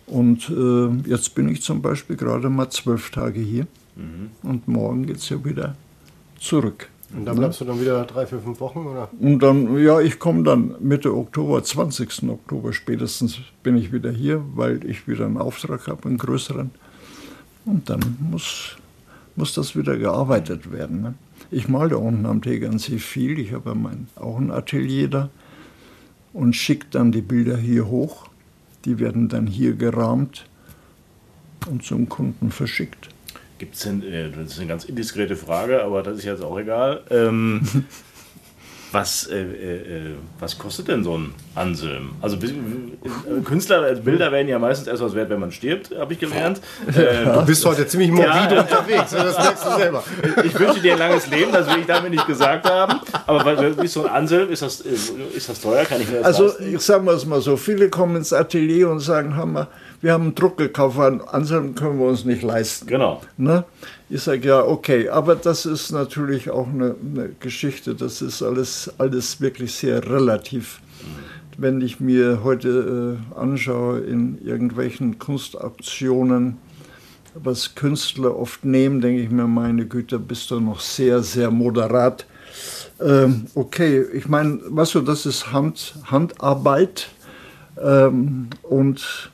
[0.07, 3.67] Und äh, jetzt bin ich zum Beispiel gerade mal zwölf Tage hier.
[3.95, 4.31] Mhm.
[4.41, 5.75] Und morgen geht es ja wieder
[6.39, 6.89] zurück.
[7.15, 9.09] Und dann bleibst du dann wieder drei, vier, fünf Wochen, oder?
[9.19, 12.27] Und dann, ja, ich komme dann Mitte Oktober, 20.
[12.27, 16.71] Oktober spätestens bin ich wieder hier, weil ich wieder einen Auftrag habe, einen größeren.
[17.65, 18.77] Und dann muss,
[19.35, 21.01] muss das wieder gearbeitet werden.
[21.03, 21.13] Ne?
[21.51, 23.39] Ich male da unten am Tegernsee viel.
[23.39, 25.29] Ich habe mein, auch ein Atelier da
[26.33, 28.27] und schicke dann die Bilder hier hoch.
[28.85, 30.45] Die werden dann hier gerahmt
[31.67, 33.09] und zum Kunden verschickt.
[33.57, 36.59] Gibt es denn, äh, das ist eine ganz indiskrete Frage, aber das ist jetzt auch
[36.59, 37.03] egal.
[37.09, 37.61] Ähm,
[38.91, 42.11] Was, äh, äh, was kostet denn so ein Anselm?
[42.21, 42.37] Also
[43.43, 46.61] Künstlerbilder werden ja meistens erst was wert, wenn man stirbt, habe ich gelernt.
[46.87, 50.03] Äh, du bist heute ziemlich morbide ja, unterwegs, das merkst du selber.
[50.43, 52.99] Ich wünsche dir ein langes Leben, das will ich damit nicht gesagt haben.
[53.27, 54.89] Aber wie so ein Anselm, ist das, äh,
[55.35, 55.83] ist das teuer?
[55.85, 56.75] Kann ich mir das Also leisten?
[56.75, 59.67] ich sage mal es mal so, viele kommen ins Atelier und sagen, Hammer,
[60.05, 62.85] wir haben einen Druck gekauft, einen Anselm können wir uns nicht leisten.
[62.85, 63.23] Genau.
[63.37, 63.63] Ne?
[64.07, 68.93] Ich sage ja, okay, aber das ist natürlich auch eine, eine, Geschichte, das ist alles,
[68.99, 70.79] alles wirklich sehr relativ.
[71.57, 76.59] Wenn ich mir heute äh, anschaue in irgendwelchen Kunstaktionen,
[77.33, 82.27] was Künstler oft nehmen, denke ich mir, meine Güte, bist du noch sehr, sehr moderat.
[83.01, 87.09] Ähm, okay, ich meine, weißt du, das ist Hand, Handarbeit
[87.83, 89.31] ähm, und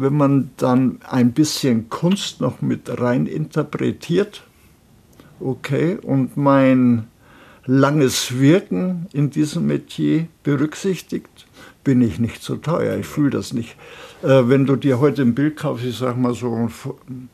[0.00, 4.42] wenn man dann ein bisschen Kunst noch mit rein interpretiert,
[5.40, 7.08] okay, und mein
[7.66, 11.46] langes Wirken in diesem Metier berücksichtigt,
[11.84, 12.96] bin ich nicht so teuer.
[12.96, 13.76] Ich fühle das nicht.
[14.22, 16.70] Äh, wenn du dir heute ein Bild kaufst, ich sag mal so ein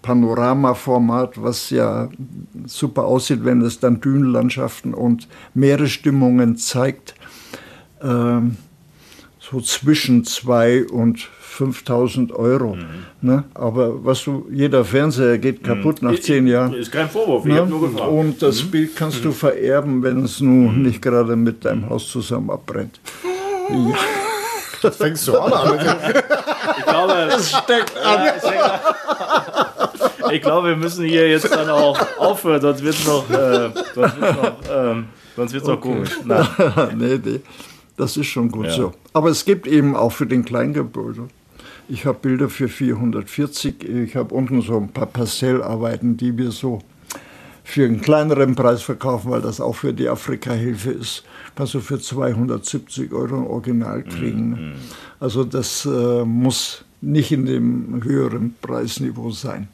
[0.02, 2.08] Panoramaformat, was ja
[2.66, 7.14] super aussieht, wenn es dann Dünenlandschaften und Meeresstimmungen zeigt,
[8.00, 8.40] äh,
[9.40, 12.74] so zwischen zwei und 5000 Euro.
[12.74, 12.84] Mhm.
[13.20, 13.44] Ne?
[13.54, 15.66] Aber was du, jeder Fernseher geht mhm.
[15.66, 16.10] kaputt mhm.
[16.10, 16.74] nach zehn Jahren.
[16.74, 17.60] Ist kein Vorwurf, ich ne?
[17.60, 18.10] habe nur gefragt.
[18.10, 18.70] Und das mhm.
[18.70, 19.34] Bild kannst du mhm.
[19.34, 20.82] vererben, wenn es nun mhm.
[20.82, 23.00] nicht gerade mit deinem Haus zusammen abbrennt.
[23.70, 23.94] Ja.
[24.82, 25.52] Das fängst du an.
[26.78, 28.28] Ich glaube, es steckt an.
[30.32, 34.20] Ich glaube, wir müssen hier jetzt dann auch aufhören, sonst wird es noch, äh, sonst
[34.20, 35.88] wird's noch, ähm, sonst wird's okay.
[35.88, 36.10] noch komisch.
[36.24, 36.46] Nein.
[36.96, 37.40] nee, nee.
[37.96, 38.72] Das ist schon gut ja.
[38.72, 38.92] so.
[39.12, 41.28] Aber es gibt eben auch für den Kleingebäude.
[41.88, 43.84] Ich habe Bilder für 440.
[43.88, 46.80] Ich habe unten so ein paar Pastellarbeiten, die wir so
[47.62, 51.24] für einen kleineren Preis verkaufen, weil das auch für die Afrika-Hilfe ist.
[51.54, 54.50] Kannst du für 270 Euro ein Original kriegen.
[54.50, 54.56] Ne?
[54.56, 54.72] Mhm.
[55.18, 59.68] Also das äh, muss nicht in dem höheren Preisniveau sein.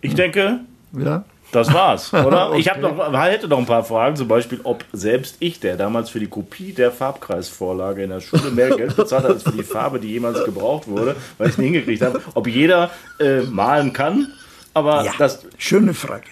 [0.00, 0.60] Ich denke,
[0.98, 1.24] ja?
[1.52, 2.48] Das war's, oder?
[2.50, 2.60] okay.
[2.60, 6.08] Ich habe noch, hätte noch ein paar Fragen, zum Beispiel, ob selbst ich, der damals
[6.08, 9.62] für die Kopie der Farbkreisvorlage in der Schule mehr Geld bezahlt hat als für die
[9.62, 12.90] Farbe, die jemals gebraucht wurde, weil ich es nicht hingekriegt habe, ob jeder
[13.20, 14.32] äh, malen kann.
[14.74, 15.44] Aber ja, das.
[15.58, 16.24] Schöne Frage.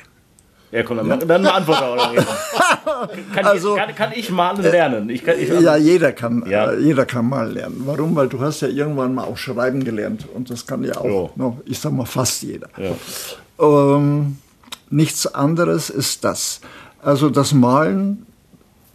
[0.73, 2.15] Ja, komm, dann, dann antworte auch
[3.35, 5.11] kann, also, ich, kann, kann, ich malen lernen?
[5.11, 6.71] Ich kann, ich, ja, jeder kann, ja.
[6.71, 7.83] Äh, jeder kann malen lernen.
[7.87, 8.15] Warum?
[8.15, 11.57] Weil du hast ja irgendwann mal auch schreiben gelernt und das kann ja auch, noch,
[11.67, 12.69] ich sag mal, fast jeder.
[12.77, 12.93] Ja.
[13.59, 14.39] Ähm,
[14.91, 16.61] Nichts anderes ist das.
[17.03, 18.27] Also das Malen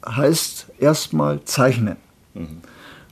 [0.06, 1.98] heißt erstmal zeichnen.
[2.34, 2.62] Mhm.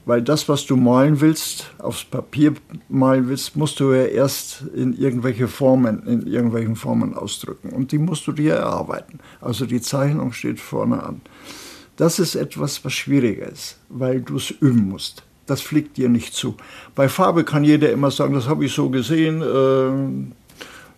[0.06, 2.52] Weil das, was du malen willst, aufs Papier
[2.90, 7.70] malen willst, musst du ja erst in irgendwelche Formen, in irgendwelchen Formen ausdrücken.
[7.70, 9.20] Und die musst du dir erarbeiten.
[9.40, 11.22] Also die Zeichnung steht vorne an.
[11.96, 15.22] Das ist etwas, was schwieriger ist, weil du es üben musst.
[15.46, 16.56] Das fliegt dir nicht zu.
[16.94, 20.43] Bei Farbe kann jeder immer sagen, das habe ich so gesehen, äh,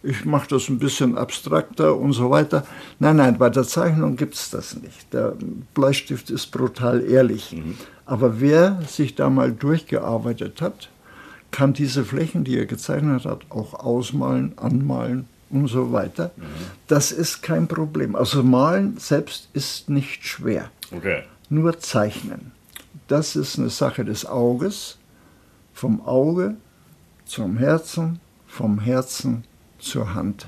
[0.03, 2.65] ich mache das ein bisschen abstrakter und so weiter.
[2.99, 5.13] Nein, nein, bei der Zeichnung gibt es das nicht.
[5.13, 5.35] Der
[5.75, 7.53] Bleistift ist brutal ehrlich.
[7.53, 7.77] Mhm.
[8.05, 10.91] Aber wer sich da mal durchgearbeitet hat,
[11.51, 16.31] kann diese Flächen, die er gezeichnet hat, auch ausmalen, anmalen und so weiter.
[16.37, 16.43] Mhm.
[16.87, 18.15] Das ist kein Problem.
[18.15, 20.71] Also malen selbst ist nicht schwer.
[20.93, 21.23] Okay.
[21.49, 22.53] Nur zeichnen.
[23.09, 24.99] Das ist eine Sache des Auges,
[25.73, 26.57] vom Auge
[27.25, 29.45] zum Herzen, vom Herzen
[29.89, 30.47] zur Hand.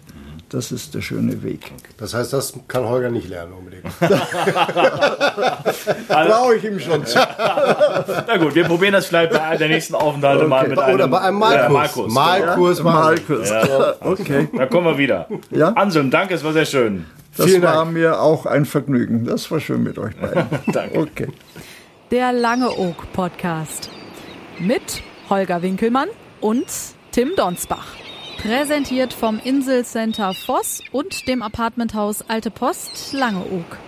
[0.50, 1.72] Das ist der schöne Weg.
[1.98, 3.84] Das heißt, das kann Holger nicht lernen unbedingt.
[6.08, 7.18] Brauche ich ihm schon zu.
[7.18, 10.48] Na gut, wir probieren das vielleicht bei der nächsten Aufenthalt okay.
[10.48, 10.94] mal mit einem...
[10.94, 12.14] Oder bei einem Malkurs.
[12.14, 12.82] Ja, Malkurs.
[12.82, 13.50] Malkurs.
[13.50, 13.94] Ja.
[14.08, 14.48] Okay.
[14.56, 15.28] Da kommen wir wieder.
[15.50, 15.70] Ja?
[15.70, 17.04] Anselm, danke, es war sehr schön.
[17.36, 17.92] Das Vielen war Dank.
[17.92, 19.24] mir auch ein Vergnügen.
[19.24, 20.46] Das war schön mit euch beiden.
[20.72, 20.98] danke.
[20.98, 21.28] Okay.
[22.10, 23.90] Der Lange Oak Podcast.
[24.58, 26.08] Mit Holger Winkelmann
[26.40, 26.66] und
[27.12, 28.07] Tim Donsbach.
[28.38, 33.78] Präsentiert vom Inselcenter Voss und dem Apartmenthaus Alte Post Langeoog.